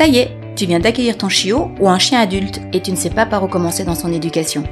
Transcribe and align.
Ça 0.00 0.06
y 0.06 0.16
est, 0.16 0.30
tu 0.56 0.64
viens 0.64 0.80
d'accueillir 0.80 1.18
ton 1.18 1.28
chiot 1.28 1.72
ou 1.78 1.86
un 1.86 1.98
chien 1.98 2.20
adulte 2.20 2.58
et 2.72 2.80
tu 2.80 2.90
ne 2.90 2.96
sais 2.96 3.10
pas 3.10 3.26
par 3.26 3.44
où 3.44 3.48
commencer 3.48 3.84
dans 3.84 3.94
son 3.94 4.10
éducation. 4.10 4.64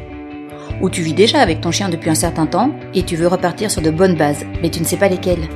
Ou 0.80 0.88
tu 0.88 1.02
vis 1.02 1.12
déjà 1.12 1.42
avec 1.42 1.60
ton 1.60 1.70
chien 1.70 1.90
depuis 1.90 2.08
un 2.08 2.14
certain 2.14 2.46
temps 2.46 2.70
et 2.94 3.02
tu 3.02 3.14
veux 3.14 3.26
repartir 3.26 3.70
sur 3.70 3.82
de 3.82 3.90
bonnes 3.90 4.16
bases, 4.16 4.46
mais 4.62 4.70
tu 4.70 4.80
ne 4.80 4.86
sais 4.86 4.96
pas 4.96 5.10
lesquelles. 5.10 5.46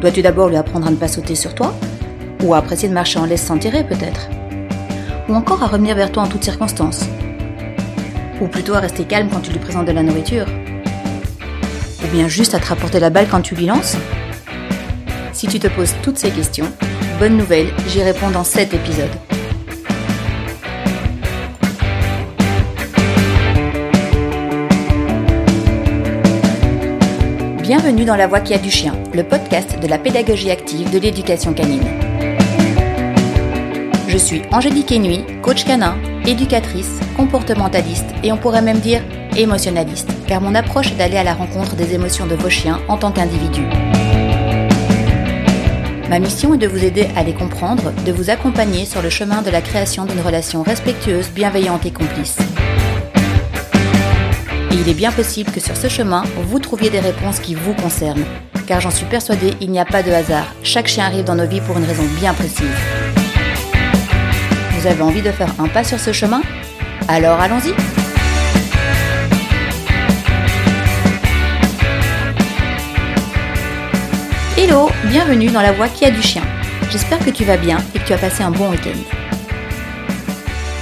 Dois-tu 0.00 0.22
d'abord 0.22 0.48
lui 0.48 0.56
apprendre 0.56 0.88
à 0.88 0.90
ne 0.90 0.96
pas 0.96 1.06
sauter 1.06 1.36
sur 1.36 1.54
toi? 1.54 1.72
Ou 2.42 2.52
à 2.52 2.58
apprécier 2.58 2.88
de 2.88 2.94
marcher 2.94 3.20
en 3.20 3.26
laisse 3.26 3.44
sans 3.44 3.58
tirer 3.58 3.84
peut-être? 3.84 4.28
Ou 5.28 5.34
encore 5.34 5.62
à 5.62 5.68
revenir 5.68 5.94
vers 5.94 6.10
toi 6.10 6.24
en 6.24 6.26
toutes 6.26 6.42
circonstances? 6.42 7.04
Ou 8.40 8.48
plutôt 8.48 8.74
à 8.74 8.80
rester 8.80 9.04
calme 9.04 9.28
quand 9.32 9.38
tu 9.38 9.52
lui 9.52 9.60
présentes 9.60 9.86
de 9.86 9.92
la 9.92 10.02
nourriture? 10.02 10.46
Ou 12.02 12.08
bien 12.12 12.26
juste 12.26 12.56
à 12.56 12.58
te 12.58 12.66
rapporter 12.66 12.98
la 12.98 13.10
balle 13.10 13.28
quand 13.30 13.40
tu 13.40 13.54
lui 13.54 13.66
lances? 13.66 13.96
Si 15.32 15.46
tu 15.46 15.60
te 15.60 15.68
poses 15.68 15.94
toutes 16.02 16.18
ces 16.18 16.30
questions, 16.30 16.66
bonne 17.20 17.36
nouvelle, 17.36 17.66
j'y 17.86 18.02
réponds 18.02 18.30
dans 18.30 18.44
cet 18.44 18.72
épisode. 18.72 19.10
Bienvenue 27.60 28.06
dans 28.06 28.16
La 28.16 28.26
Voix 28.26 28.40
qui 28.40 28.54
a 28.54 28.58
du 28.58 28.70
chien, 28.70 28.94
le 29.12 29.22
podcast 29.22 29.78
de 29.78 29.86
la 29.86 29.98
pédagogie 29.98 30.50
active 30.50 30.90
de 30.90 30.98
l'éducation 30.98 31.52
canine. 31.52 31.84
Je 34.08 34.16
suis 34.16 34.40
Angélique 34.50 34.90
Ennuy, 34.90 35.22
coach 35.42 35.64
canin, 35.64 35.98
éducatrice, 36.26 37.00
comportementaliste 37.18 38.08
et 38.24 38.32
on 38.32 38.38
pourrait 38.38 38.62
même 38.62 38.80
dire 38.80 39.02
émotionnaliste, 39.36 40.08
car 40.26 40.40
mon 40.40 40.54
approche 40.54 40.92
est 40.92 40.96
d'aller 40.96 41.18
à 41.18 41.24
la 41.24 41.34
rencontre 41.34 41.76
des 41.76 41.94
émotions 41.94 42.26
de 42.26 42.34
vos 42.34 42.48
chiens 42.48 42.80
en 42.88 42.96
tant 42.96 43.12
qu'individus. 43.12 43.66
Ma 46.10 46.18
mission 46.18 46.52
est 46.54 46.58
de 46.58 46.66
vous 46.66 46.84
aider 46.84 47.06
à 47.14 47.22
les 47.22 47.34
comprendre, 47.34 47.92
de 48.04 48.10
vous 48.10 48.30
accompagner 48.30 48.84
sur 48.84 49.00
le 49.00 49.10
chemin 49.10 49.42
de 49.42 49.50
la 49.50 49.60
création 49.60 50.06
d'une 50.06 50.20
relation 50.20 50.64
respectueuse, 50.64 51.30
bienveillante 51.30 51.86
et 51.86 51.92
complice. 51.92 52.36
Il 54.72 54.88
est 54.88 54.94
bien 54.94 55.12
possible 55.12 55.52
que 55.52 55.60
sur 55.60 55.76
ce 55.76 55.86
chemin, 55.86 56.24
vous 56.48 56.58
trouviez 56.58 56.90
des 56.90 56.98
réponses 56.98 57.38
qui 57.38 57.54
vous 57.54 57.74
concernent. 57.74 58.24
Car 58.66 58.80
j'en 58.80 58.90
suis 58.90 59.06
persuadée, 59.06 59.54
il 59.60 59.70
n'y 59.70 59.78
a 59.78 59.84
pas 59.84 60.02
de 60.02 60.10
hasard. 60.10 60.52
Chaque 60.64 60.88
chien 60.88 61.04
arrive 61.04 61.22
dans 61.22 61.36
nos 61.36 61.46
vies 61.46 61.60
pour 61.60 61.78
une 61.78 61.84
raison 61.84 62.02
bien 62.18 62.34
précise. 62.34 62.66
Vous 64.72 64.88
avez 64.88 65.02
envie 65.02 65.22
de 65.22 65.30
faire 65.30 65.54
un 65.60 65.68
pas 65.68 65.84
sur 65.84 66.00
ce 66.00 66.12
chemin? 66.12 66.42
Alors 67.06 67.38
allons-y 67.38 67.72
Hello, 74.70 74.88
bienvenue 75.06 75.50
dans 75.50 75.62
la 75.62 75.72
voix 75.72 75.88
qui 75.88 76.04
a 76.04 76.12
du 76.12 76.22
chien. 76.22 76.42
J'espère 76.92 77.18
que 77.18 77.30
tu 77.30 77.42
vas 77.42 77.56
bien 77.56 77.78
et 77.92 77.98
que 77.98 78.06
tu 78.06 78.12
as 78.12 78.18
passé 78.18 78.44
un 78.44 78.52
bon 78.52 78.70
week-end. 78.70 79.00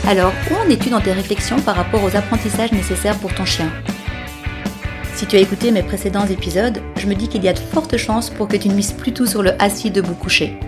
Alors, 0.07 0.31
où 0.51 0.55
en 0.57 0.69
es-tu 0.69 0.91
dans 0.91 1.01
tes 1.01 1.13
réflexions 1.13 1.59
par 1.61 1.75
rapport 1.75 2.05
aux 2.05 2.15
apprentissages 2.15 2.73
nécessaires 2.73 3.17
pour 3.17 3.35
ton 3.35 3.47
chien? 3.47 3.73
Si 5.15 5.25
tu 5.25 5.37
as 5.37 5.39
écouté 5.39 5.71
mes 5.71 5.83
précédents 5.83 6.27
épisodes, 6.27 6.83
je 6.99 7.07
me 7.07 7.15
dis 7.15 7.29
qu'il 7.29 7.43
y 7.43 7.49
a 7.49 7.55
de 7.55 7.59
fortes 7.59 7.97
chances 7.97 8.29
pour 8.29 8.47
que 8.47 8.59
tu 8.59 8.69
ne 8.69 8.75
mises 8.75 8.93
plus 8.93 9.13
tout 9.13 9.25
sur 9.25 9.43
le 9.43 9.53
assis 9.59 9.91
debout 9.91 10.13
couché. 10.13 10.61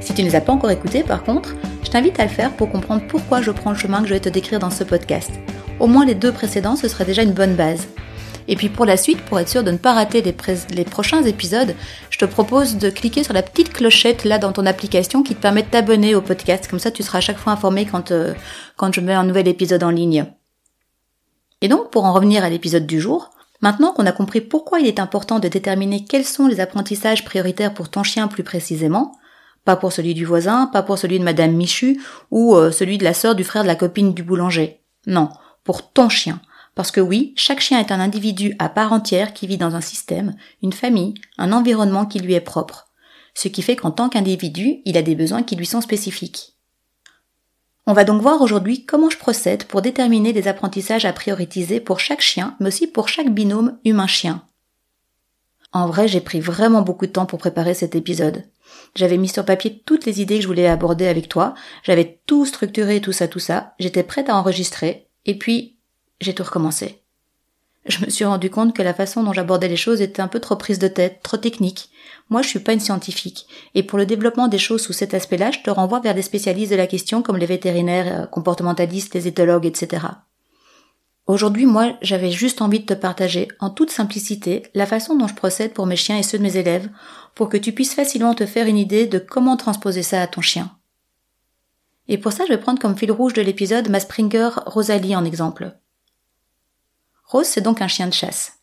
Si 0.00 0.14
tu 0.14 0.22
ne 0.22 0.28
les 0.28 0.34
as 0.34 0.40
pas 0.40 0.54
encore 0.54 0.70
écoutés, 0.70 1.02
par 1.02 1.24
contre, 1.24 1.54
je 1.84 1.90
t'invite 1.90 2.18
à 2.20 2.24
le 2.24 2.30
faire 2.30 2.52
pour 2.52 2.70
comprendre 2.70 3.02
pourquoi 3.06 3.42
je 3.42 3.50
prends 3.50 3.72
le 3.72 3.76
chemin 3.76 4.00
que 4.00 4.08
je 4.08 4.14
vais 4.14 4.20
te 4.20 4.30
décrire 4.30 4.60
dans 4.60 4.70
ce 4.70 4.84
podcast. 4.84 5.30
Au 5.78 5.86
moins 5.86 6.06
les 6.06 6.14
deux 6.14 6.32
précédents, 6.32 6.76
ce 6.76 6.88
serait 6.88 7.04
déjà 7.04 7.22
une 7.22 7.34
bonne 7.34 7.54
base. 7.54 7.86
Et 8.50 8.56
puis 8.56 8.68
pour 8.68 8.84
la 8.84 8.96
suite, 8.96 9.22
pour 9.22 9.38
être 9.38 9.48
sûr 9.48 9.62
de 9.62 9.70
ne 9.70 9.76
pas 9.76 9.92
rater 9.92 10.22
les, 10.22 10.84
prochains 10.84 11.22
épisodes, 11.22 11.76
je 12.10 12.18
te 12.18 12.24
propose 12.24 12.78
de 12.78 12.90
cliquer 12.90 13.22
sur 13.22 13.32
la 13.32 13.44
petite 13.44 13.72
clochette 13.72 14.24
là 14.24 14.38
dans 14.38 14.50
ton 14.50 14.66
application 14.66 15.22
qui 15.22 15.36
te 15.36 15.40
permet 15.40 15.62
de 15.62 15.68
t'abonner 15.68 16.16
au 16.16 16.20
podcast. 16.20 16.66
Comme 16.68 16.80
ça, 16.80 16.90
tu 16.90 17.04
seras 17.04 17.18
à 17.18 17.20
chaque 17.20 17.38
fois 17.38 17.52
informé 17.52 17.86
quand, 17.86 18.10
euh, 18.10 18.34
quand 18.76 18.92
je 18.92 19.00
mets 19.00 19.14
un 19.14 19.22
nouvel 19.22 19.46
épisode 19.46 19.84
en 19.84 19.90
ligne. 19.90 20.26
Et 21.60 21.68
donc, 21.68 21.92
pour 21.92 22.04
en 22.04 22.12
revenir 22.12 22.42
à 22.42 22.50
l'épisode 22.50 22.88
du 22.88 23.00
jour, 23.00 23.30
maintenant 23.60 23.92
qu'on 23.92 24.06
a 24.06 24.12
compris 24.12 24.40
pourquoi 24.40 24.80
il 24.80 24.88
est 24.88 24.98
important 24.98 25.38
de 25.38 25.46
déterminer 25.46 26.04
quels 26.04 26.24
sont 26.24 26.48
les 26.48 26.58
apprentissages 26.58 27.24
prioritaires 27.24 27.72
pour 27.72 27.88
ton 27.88 28.02
chien 28.02 28.26
plus 28.26 28.42
précisément, 28.42 29.12
pas 29.64 29.76
pour 29.76 29.92
celui 29.92 30.12
du 30.12 30.24
voisin, 30.24 30.66
pas 30.66 30.82
pour 30.82 30.98
celui 30.98 31.20
de 31.20 31.24
Madame 31.24 31.52
Michu 31.52 32.00
ou 32.32 32.56
euh, 32.56 32.72
celui 32.72 32.98
de 32.98 33.04
la 33.04 33.14
sœur 33.14 33.36
du 33.36 33.44
frère 33.44 33.62
de 33.62 33.68
la 33.68 33.76
copine 33.76 34.12
du 34.12 34.24
boulanger. 34.24 34.80
Non, 35.06 35.28
pour 35.62 35.92
ton 35.92 36.08
chien 36.08 36.40
parce 36.74 36.90
que 36.90 37.00
oui, 37.00 37.32
chaque 37.36 37.60
chien 37.60 37.80
est 37.80 37.92
un 37.92 38.00
individu 38.00 38.54
à 38.58 38.68
part 38.68 38.92
entière 38.92 39.34
qui 39.34 39.46
vit 39.46 39.58
dans 39.58 39.74
un 39.74 39.80
système, 39.80 40.36
une 40.62 40.72
famille, 40.72 41.14
un 41.38 41.52
environnement 41.52 42.06
qui 42.06 42.20
lui 42.20 42.34
est 42.34 42.40
propre. 42.40 42.88
Ce 43.34 43.48
qui 43.48 43.62
fait 43.62 43.76
qu'en 43.76 43.90
tant 43.90 44.08
qu'individu, 44.08 44.80
il 44.84 44.96
a 44.96 45.02
des 45.02 45.14
besoins 45.14 45.42
qui 45.42 45.56
lui 45.56 45.66
sont 45.66 45.80
spécifiques. 45.80 46.56
On 47.86 47.92
va 47.92 48.04
donc 48.04 48.22
voir 48.22 48.40
aujourd'hui 48.40 48.84
comment 48.84 49.10
je 49.10 49.18
procède 49.18 49.64
pour 49.64 49.82
déterminer 49.82 50.32
les 50.32 50.46
apprentissages 50.46 51.04
à 51.04 51.12
prioriser 51.12 51.80
pour 51.80 51.98
chaque 51.98 52.20
chien, 52.20 52.56
mais 52.60 52.68
aussi 52.68 52.86
pour 52.86 53.08
chaque 53.08 53.34
binôme 53.34 53.78
humain-chien. 53.84 54.44
En 55.72 55.86
vrai, 55.86 56.06
j'ai 56.06 56.20
pris 56.20 56.40
vraiment 56.40 56.82
beaucoup 56.82 57.06
de 57.06 57.12
temps 57.12 57.26
pour 57.26 57.38
préparer 57.38 57.74
cet 57.74 57.94
épisode. 57.94 58.44
J'avais 58.94 59.18
mis 59.18 59.28
sur 59.28 59.44
papier 59.44 59.82
toutes 59.86 60.04
les 60.04 60.20
idées 60.20 60.36
que 60.36 60.42
je 60.42 60.46
voulais 60.46 60.66
aborder 60.66 61.06
avec 61.06 61.28
toi, 61.28 61.54
j'avais 61.82 62.20
tout 62.26 62.44
structuré, 62.44 63.00
tout 63.00 63.12
ça, 63.12 63.28
tout 63.28 63.38
ça, 63.38 63.74
j'étais 63.78 64.02
prête 64.02 64.28
à 64.28 64.36
enregistrer, 64.36 65.08
et 65.26 65.36
puis 65.38 65.79
j'ai 66.20 66.34
tout 66.34 66.44
recommencé. 66.44 67.02
Je 67.86 68.04
me 68.04 68.10
suis 68.10 68.26
rendu 68.26 68.50
compte 68.50 68.76
que 68.76 68.82
la 68.82 68.92
façon 68.92 69.22
dont 69.22 69.32
j'abordais 69.32 69.68
les 69.68 69.76
choses 69.76 70.02
était 70.02 70.20
un 70.20 70.28
peu 70.28 70.38
trop 70.38 70.56
prise 70.56 70.78
de 70.78 70.88
tête, 70.88 71.20
trop 71.22 71.38
technique. 71.38 71.90
Moi, 72.28 72.42
je 72.42 72.48
suis 72.48 72.58
pas 72.60 72.74
une 72.74 72.80
scientifique. 72.80 73.46
Et 73.74 73.82
pour 73.82 73.98
le 73.98 74.04
développement 74.04 74.48
des 74.48 74.58
choses 74.58 74.82
sous 74.82 74.92
cet 74.92 75.14
aspect-là, 75.14 75.50
je 75.50 75.60
te 75.60 75.70
renvoie 75.70 76.00
vers 76.00 76.14
des 76.14 76.22
spécialistes 76.22 76.70
de 76.70 76.76
la 76.76 76.86
question 76.86 77.22
comme 77.22 77.38
les 77.38 77.46
vétérinaires, 77.46 78.22
euh, 78.22 78.26
comportementalistes, 78.26 79.14
les 79.14 79.26
éthologues, 79.28 79.66
etc. 79.66 80.06
Aujourd'hui, 81.26 81.64
moi, 81.64 81.96
j'avais 82.02 82.30
juste 82.30 82.60
envie 82.60 82.80
de 82.80 82.86
te 82.86 82.94
partager, 82.94 83.48
en 83.60 83.70
toute 83.70 83.90
simplicité, 83.90 84.64
la 84.74 84.86
façon 84.86 85.16
dont 85.16 85.28
je 85.28 85.34
procède 85.34 85.72
pour 85.72 85.86
mes 85.86 85.96
chiens 85.96 86.18
et 86.18 86.22
ceux 86.22 86.38
de 86.38 86.42
mes 86.42 86.56
élèves, 86.56 86.88
pour 87.34 87.48
que 87.48 87.56
tu 87.56 87.72
puisses 87.72 87.94
facilement 87.94 88.34
te 88.34 88.46
faire 88.46 88.66
une 88.66 88.78
idée 88.78 89.06
de 89.06 89.18
comment 89.18 89.56
transposer 89.56 90.02
ça 90.02 90.20
à 90.20 90.26
ton 90.26 90.40
chien. 90.40 90.70
Et 92.08 92.18
pour 92.18 92.32
ça, 92.32 92.44
je 92.46 92.52
vais 92.52 92.60
prendre 92.60 92.80
comme 92.80 92.96
fil 92.96 93.12
rouge 93.12 93.32
de 93.32 93.42
l'épisode 93.42 93.88
ma 93.88 94.00
Springer 94.00 94.50
Rosalie 94.66 95.14
en 95.14 95.24
exemple. 95.24 95.76
Rose, 97.30 97.46
c'est 97.46 97.60
donc 97.60 97.80
un 97.80 97.86
chien 97.86 98.08
de 98.08 98.12
chasse. 98.12 98.54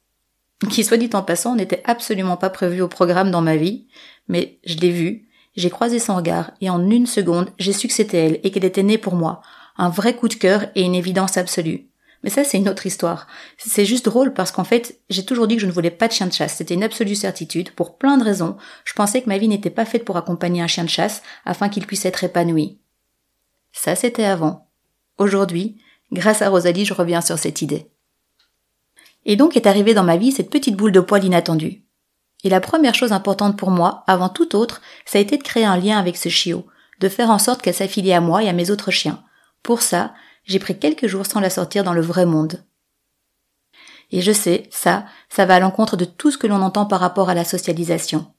Qui, 0.70 0.84
soit 0.84 0.98
dit 0.98 1.10
en 1.14 1.24
passant, 1.24 1.56
n'était 1.56 1.82
absolument 1.86 2.36
pas 2.36 2.50
prévu 2.50 2.82
au 2.82 2.90
programme 2.90 3.32
dans 3.32 3.42
ma 3.42 3.56
vie, 3.56 3.88
mais 4.28 4.60
je 4.66 4.76
l'ai 4.76 4.92
vu, 4.92 5.30
j'ai 5.56 5.70
croisé 5.70 6.00
son 6.00 6.18
regard, 6.18 6.52
et 6.60 6.70
en 6.70 6.90
une 6.90 7.08
seconde, 7.08 7.50
j'ai 7.58 7.72
su 7.72 7.88
que 7.88 7.94
c'était 7.94 8.26
elle, 8.26 8.40
et 8.44 8.52
qu'elle 8.52 8.66
était 8.66 8.84
née 8.84 8.98
pour 8.98 9.16
moi. 9.16 9.42
Un 9.78 9.88
vrai 9.88 10.18
coup 10.18 10.28
de 10.28 10.34
cœur 10.34 10.66
et 10.76 10.82
une 10.82 10.96
évidence 10.96 11.38
absolue. 11.38 11.88
Mais 12.24 12.30
ça, 12.30 12.44
c'est 12.44 12.58
une 12.58 12.68
autre 12.68 12.86
histoire. 12.86 13.28
C'est 13.58 13.86
juste 13.86 14.04
drôle 14.04 14.34
parce 14.34 14.52
qu'en 14.52 14.66
fait, 14.66 15.00
j'ai 15.10 15.24
toujours 15.24 15.48
dit 15.48 15.56
que 15.56 15.62
je 15.62 15.68
ne 15.68 15.72
voulais 15.72 15.90
pas 15.90 16.10
de 16.10 16.14
chien 16.14 16.28
de 16.28 16.34
chasse. 16.34 16.56
C'était 16.56 16.74
une 16.74 16.84
absolue 16.84 17.16
certitude. 17.16 17.72
Pour 17.72 17.98
plein 17.98 18.18
de 18.18 18.24
raisons, 18.24 18.58
je 18.84 18.94
pensais 18.94 19.22
que 19.22 19.30
ma 19.30 19.38
vie 19.38 19.48
n'était 19.48 19.70
pas 19.70 19.86
faite 19.86 20.04
pour 20.04 20.18
accompagner 20.18 20.62
un 20.62 20.68
chien 20.68 20.84
de 20.84 20.90
chasse 20.90 21.22
afin 21.46 21.70
qu'il 21.70 21.86
puisse 21.86 22.06
être 22.06 22.26
épanoui. 22.26 22.80
Ça, 23.72 23.96
c'était 23.96 24.26
avant. 24.26 24.68
Aujourd'hui, 25.20 25.80
grâce 26.12 26.42
à 26.42 26.50
Rosalie, 26.50 26.86
je 26.86 26.96
reviens 26.96 27.22
sur 27.22 27.38
cette 27.38 27.62
idée. 27.62 27.92
Et 29.28 29.36
donc 29.36 29.56
est 29.56 29.68
arrivée 29.68 29.94
dans 29.94 30.04
ma 30.04 30.18
vie 30.18 30.32
cette 30.32 30.50
petite 30.50 30.76
boule 30.76 30.92
de 30.92 31.00
poil 31.00 31.24
inattendue. 31.24 31.84
Et 32.44 32.50
la 32.50 32.62
première 32.62 32.96
chose 32.96 33.12
importante 33.12 33.58
pour 33.58 33.70
moi, 33.70 34.04
avant 34.08 34.30
tout 34.30 34.56
autre, 34.56 34.82
ça 35.06 35.20
a 35.20 35.22
été 35.22 35.38
de 35.38 35.44
créer 35.44 35.66
un 35.66 35.78
lien 35.78 36.00
avec 36.00 36.18
ce 36.18 36.30
chiot, 36.30 36.66
de 37.00 37.10
faire 37.10 37.30
en 37.30 37.38
sorte 37.38 37.62
qu'elle 37.62 37.74
s'affilie 37.76 38.14
à 38.14 38.22
moi 38.22 38.42
et 38.42 38.50
à 38.50 38.54
mes 38.54 38.72
autres 38.72 38.90
chiens. 38.90 39.24
Pour 39.62 39.82
ça, 39.82 40.14
j'ai 40.46 40.60
pris 40.60 40.80
quelques 40.80 41.08
jours 41.08 41.26
sans 41.26 41.42
la 41.42 41.50
sortir 41.50 41.84
dans 41.84 41.94
le 41.94 42.02
vrai 42.02 42.26
monde. 42.26 42.64
Et 44.12 44.22
je 44.22 44.32
sais, 44.32 44.70
ça, 44.72 45.06
ça 45.30 45.46
va 45.46 45.56
à 45.56 45.60
l'encontre 45.60 45.98
de 45.98 46.06
tout 46.06 46.32
ce 46.32 46.38
que 46.38 46.48
l'on 46.48 46.62
entend 46.62 46.86
par 46.86 47.02
rapport 47.02 47.30
à 47.30 47.34
la 47.34 47.44
socialisation. 47.44 48.34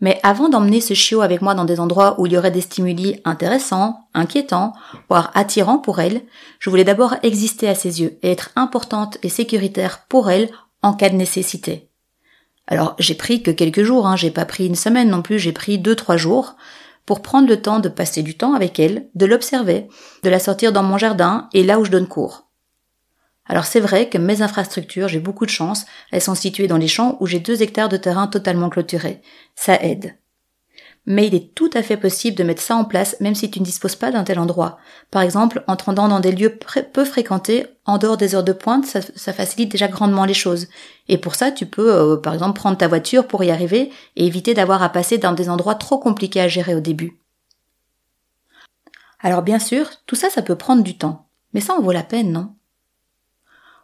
Mais 0.00 0.20
avant 0.22 0.48
d'emmener 0.48 0.80
ce 0.80 0.94
chiot 0.94 1.22
avec 1.22 1.40
moi 1.40 1.54
dans 1.54 1.64
des 1.64 1.80
endroits 1.80 2.20
où 2.20 2.26
il 2.26 2.32
y 2.32 2.38
aurait 2.38 2.50
des 2.50 2.60
stimuli 2.60 3.20
intéressants, 3.24 4.08
inquiétants, 4.12 4.74
voire 5.08 5.30
attirants 5.34 5.78
pour 5.78 6.00
elle, 6.00 6.22
je 6.58 6.68
voulais 6.68 6.84
d'abord 6.84 7.14
exister 7.22 7.68
à 7.68 7.74
ses 7.74 8.02
yeux 8.02 8.18
et 8.22 8.30
être 8.30 8.50
importante 8.56 9.16
et 9.22 9.30
sécuritaire 9.30 10.04
pour 10.08 10.30
elle 10.30 10.50
en 10.82 10.92
cas 10.92 11.08
de 11.08 11.16
nécessité. 11.16 11.88
Alors 12.66 12.94
j'ai 12.98 13.14
pris 13.14 13.42
que 13.42 13.50
quelques 13.50 13.84
jours, 13.84 14.06
hein, 14.06 14.16
j'ai 14.16 14.30
pas 14.30 14.44
pris 14.44 14.66
une 14.66 14.74
semaine 14.74 15.08
non 15.08 15.22
plus, 15.22 15.38
j'ai 15.38 15.52
pris 15.52 15.78
deux 15.78 15.94
trois 15.94 16.16
jours 16.16 16.56
pour 17.06 17.22
prendre 17.22 17.48
le 17.48 17.62
temps 17.62 17.78
de 17.78 17.88
passer 17.88 18.22
du 18.22 18.36
temps 18.36 18.54
avec 18.54 18.78
elle, 18.80 19.08
de 19.14 19.26
l'observer, 19.26 19.88
de 20.24 20.28
la 20.28 20.40
sortir 20.40 20.72
dans 20.72 20.82
mon 20.82 20.98
jardin 20.98 21.48
et 21.54 21.62
là 21.62 21.78
où 21.78 21.84
je 21.84 21.90
donne 21.90 22.08
cours. 22.08 22.45
Alors 23.48 23.64
c'est 23.64 23.80
vrai 23.80 24.08
que 24.08 24.18
mes 24.18 24.42
infrastructures, 24.42 25.08
j'ai 25.08 25.20
beaucoup 25.20 25.46
de 25.46 25.50
chance, 25.50 25.86
elles 26.10 26.22
sont 26.22 26.34
situées 26.34 26.66
dans 26.66 26.76
les 26.76 26.88
champs 26.88 27.16
où 27.20 27.26
j'ai 27.26 27.38
deux 27.38 27.62
hectares 27.62 27.88
de 27.88 27.96
terrain 27.96 28.26
totalement 28.26 28.70
clôturés. 28.70 29.22
Ça 29.54 29.80
aide. 29.82 30.16
Mais 31.08 31.28
il 31.28 31.36
est 31.36 31.54
tout 31.54 31.70
à 31.72 31.84
fait 31.84 31.96
possible 31.96 32.36
de 32.36 32.42
mettre 32.42 32.60
ça 32.60 32.74
en 32.74 32.84
place 32.84 33.16
même 33.20 33.36
si 33.36 33.48
tu 33.48 33.60
ne 33.60 33.64
disposes 33.64 33.94
pas 33.94 34.10
d'un 34.10 34.24
tel 34.24 34.40
endroit. 34.40 34.78
Par 35.12 35.22
exemple, 35.22 35.62
en 35.68 35.76
te 35.76 35.84
rendant 35.84 36.08
dans 36.08 36.18
des 36.18 36.32
lieux 36.32 36.58
peu 36.92 37.04
fréquentés, 37.04 37.66
en 37.84 37.98
dehors 37.98 38.16
des 38.16 38.34
heures 38.34 38.42
de 38.42 38.52
pointe, 38.52 38.84
ça, 38.86 39.32
facilite 39.32 39.70
déjà 39.70 39.86
grandement 39.86 40.24
les 40.24 40.34
choses. 40.34 40.66
Et 41.08 41.16
pour 41.16 41.36
ça, 41.36 41.52
tu 41.52 41.66
peux, 41.66 41.94
euh, 41.94 42.16
par 42.16 42.34
exemple, 42.34 42.58
prendre 42.58 42.76
ta 42.76 42.88
voiture 42.88 43.28
pour 43.28 43.44
y 43.44 43.52
arriver 43.52 43.92
et 44.16 44.26
éviter 44.26 44.52
d'avoir 44.52 44.82
à 44.82 44.88
passer 44.88 45.18
dans 45.18 45.32
des 45.32 45.48
endroits 45.48 45.76
trop 45.76 45.98
compliqués 45.98 46.40
à 46.40 46.48
gérer 46.48 46.74
au 46.74 46.80
début. 46.80 47.20
Alors 49.20 49.42
bien 49.42 49.60
sûr, 49.60 49.88
tout 50.06 50.16
ça, 50.16 50.28
ça 50.28 50.42
peut 50.42 50.56
prendre 50.56 50.82
du 50.82 50.98
temps. 50.98 51.28
Mais 51.54 51.60
ça 51.60 51.74
en 51.74 51.80
vaut 51.80 51.92
la 51.92 52.02
peine, 52.02 52.32
non? 52.32 52.56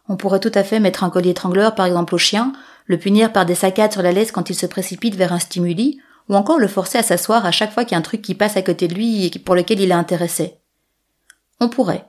On 0.09 0.17
pourrait 0.17 0.39
tout 0.39 0.51
à 0.53 0.63
fait 0.63 0.79
mettre 0.79 1.03
un 1.03 1.09
collier 1.09 1.29
étrangleur, 1.29 1.75
par 1.75 1.85
exemple, 1.85 2.15
au 2.15 2.17
chien, 2.17 2.53
le 2.85 2.99
punir 2.99 3.31
par 3.31 3.45
des 3.45 3.55
saccades 3.55 3.93
sur 3.93 4.01
la 4.01 4.11
laisse 4.11 4.31
quand 4.31 4.49
il 4.49 4.55
se 4.55 4.65
précipite 4.65 5.15
vers 5.15 5.33
un 5.33 5.39
stimuli, 5.39 6.01
ou 6.29 6.35
encore 6.35 6.59
le 6.59 6.67
forcer 6.67 6.97
à 6.97 7.03
s'asseoir 7.03 7.45
à 7.45 7.51
chaque 7.51 7.71
fois 7.71 7.85
qu'il 7.85 7.93
y 7.93 7.95
a 7.95 7.99
un 7.99 8.03
truc 8.03 8.21
qui 8.21 8.35
passe 8.35 8.57
à 8.57 8.61
côté 8.61 8.87
de 8.87 8.95
lui 8.95 9.25
et 9.25 9.39
pour 9.39 9.55
lequel 9.55 9.79
il 9.79 9.91
est 9.91 9.93
intéressé. 9.93 10.57
On 11.59 11.69
pourrait. 11.69 12.05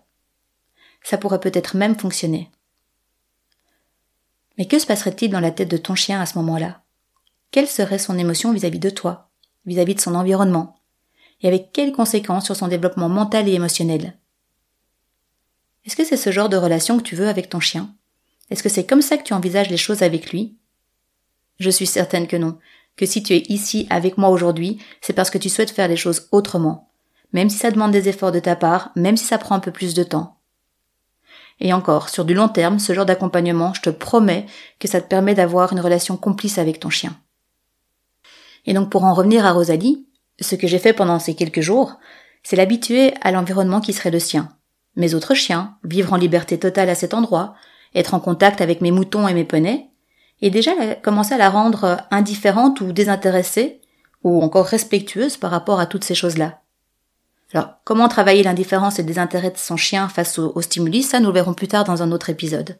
Ça 1.02 1.18
pourrait 1.18 1.40
peut-être 1.40 1.76
même 1.76 1.96
fonctionner. 1.96 2.50
Mais 4.56 4.66
que 4.66 4.78
se 4.78 4.86
passerait-il 4.86 5.30
dans 5.30 5.40
la 5.40 5.50
tête 5.50 5.70
de 5.70 5.76
ton 5.76 5.94
chien 5.94 6.20
à 6.20 6.26
ce 6.26 6.38
moment-là? 6.38 6.82
Quelle 7.50 7.68
serait 7.68 7.98
son 7.98 8.18
émotion 8.18 8.52
vis-à-vis 8.52 8.78
de 8.78 8.90
toi, 8.90 9.30
vis-à-vis 9.66 9.94
de 9.94 10.00
son 10.00 10.14
environnement? 10.14 10.76
Et 11.40 11.48
avec 11.48 11.72
quelles 11.72 11.92
conséquences 11.92 12.46
sur 12.46 12.56
son 12.56 12.68
développement 12.68 13.08
mental 13.08 13.48
et 13.48 13.54
émotionnel? 13.54 14.16
Est-ce 15.86 15.96
que 15.96 16.04
c'est 16.04 16.16
ce 16.16 16.32
genre 16.32 16.48
de 16.48 16.56
relation 16.56 16.96
que 16.96 17.02
tu 17.02 17.16
veux 17.16 17.28
avec 17.28 17.48
ton 17.48 17.60
chien? 17.60 17.94
Est-ce 18.50 18.62
que 18.62 18.68
c'est 18.68 18.86
comme 18.86 19.02
ça 19.02 19.16
que 19.16 19.22
tu 19.22 19.34
envisages 19.34 19.70
les 19.70 19.76
choses 19.76 20.02
avec 20.02 20.32
lui? 20.32 20.56
Je 21.60 21.70
suis 21.70 21.86
certaine 21.86 22.26
que 22.26 22.36
non, 22.36 22.58
que 22.96 23.06
si 23.06 23.22
tu 23.22 23.34
es 23.34 23.42
ici 23.48 23.86
avec 23.90 24.18
moi 24.18 24.28
aujourd'hui, 24.28 24.78
c'est 25.00 25.12
parce 25.12 25.30
que 25.30 25.38
tu 25.38 25.48
souhaites 25.48 25.70
faire 25.70 25.88
les 25.88 25.96
choses 25.96 26.28
autrement, 26.32 26.90
même 27.32 27.50
si 27.50 27.58
ça 27.58 27.70
demande 27.70 27.92
des 27.92 28.08
efforts 28.08 28.32
de 28.32 28.40
ta 28.40 28.56
part, 28.56 28.90
même 28.96 29.16
si 29.16 29.24
ça 29.24 29.38
prend 29.38 29.54
un 29.54 29.60
peu 29.60 29.72
plus 29.72 29.94
de 29.94 30.02
temps. 30.02 30.38
Et 31.60 31.72
encore, 31.72 32.08
sur 32.08 32.24
du 32.24 32.34
long 32.34 32.48
terme, 32.48 32.78
ce 32.78 32.92
genre 32.94 33.06
d'accompagnement, 33.06 33.74
je 33.74 33.82
te 33.82 33.90
promets 33.90 34.46
que 34.78 34.88
ça 34.88 35.00
te 35.00 35.08
permet 35.08 35.34
d'avoir 35.34 35.72
une 35.72 35.80
relation 35.80 36.16
complice 36.16 36.58
avec 36.58 36.80
ton 36.80 36.90
chien. 36.90 37.16
Et 38.66 38.72
donc 38.72 38.90
pour 38.90 39.04
en 39.04 39.14
revenir 39.14 39.44
à 39.46 39.52
Rosalie, 39.52 40.06
ce 40.40 40.56
que 40.56 40.66
j'ai 40.66 40.78
fait 40.78 40.92
pendant 40.92 41.18
ces 41.18 41.34
quelques 41.34 41.60
jours, 41.60 41.98
c'est 42.42 42.56
l'habituer 42.56 43.14
à 43.20 43.30
l'environnement 43.30 43.80
qui 43.80 43.92
serait 43.92 44.10
le 44.10 44.18
sien. 44.18 44.48
Mes 44.96 45.14
autres 45.14 45.34
chiens, 45.34 45.76
vivre 45.84 46.12
en 46.12 46.16
liberté 46.16 46.58
totale 46.58 46.88
à 46.88 46.94
cet 46.94 47.14
endroit, 47.14 47.54
être 47.94 48.14
en 48.14 48.20
contact 48.20 48.60
avec 48.60 48.80
mes 48.80 48.90
moutons 48.90 49.28
et 49.28 49.34
mes 49.34 49.44
poneys, 49.44 49.88
et 50.40 50.50
déjà 50.50 50.72
commencer 51.02 51.34
à 51.34 51.38
la 51.38 51.50
rendre 51.50 51.98
indifférente 52.10 52.80
ou 52.80 52.92
désintéressée, 52.92 53.80
ou 54.22 54.42
encore 54.42 54.66
respectueuse 54.66 55.36
par 55.36 55.50
rapport 55.50 55.80
à 55.80 55.86
toutes 55.86 56.04
ces 56.04 56.14
choses-là. 56.14 56.60
Alors, 57.52 57.68
comment 57.84 58.08
travailler 58.08 58.42
l'indifférence 58.42 58.98
et 58.98 59.02
le 59.02 59.08
désintérêt 59.08 59.50
de 59.50 59.58
son 59.58 59.76
chien 59.76 60.08
face 60.08 60.38
au, 60.38 60.60
stimuli, 60.60 61.02
ça 61.02 61.20
nous 61.20 61.28
le 61.28 61.34
verrons 61.34 61.54
plus 61.54 61.68
tard 61.68 61.84
dans 61.84 62.02
un 62.02 62.10
autre 62.10 62.30
épisode. 62.30 62.78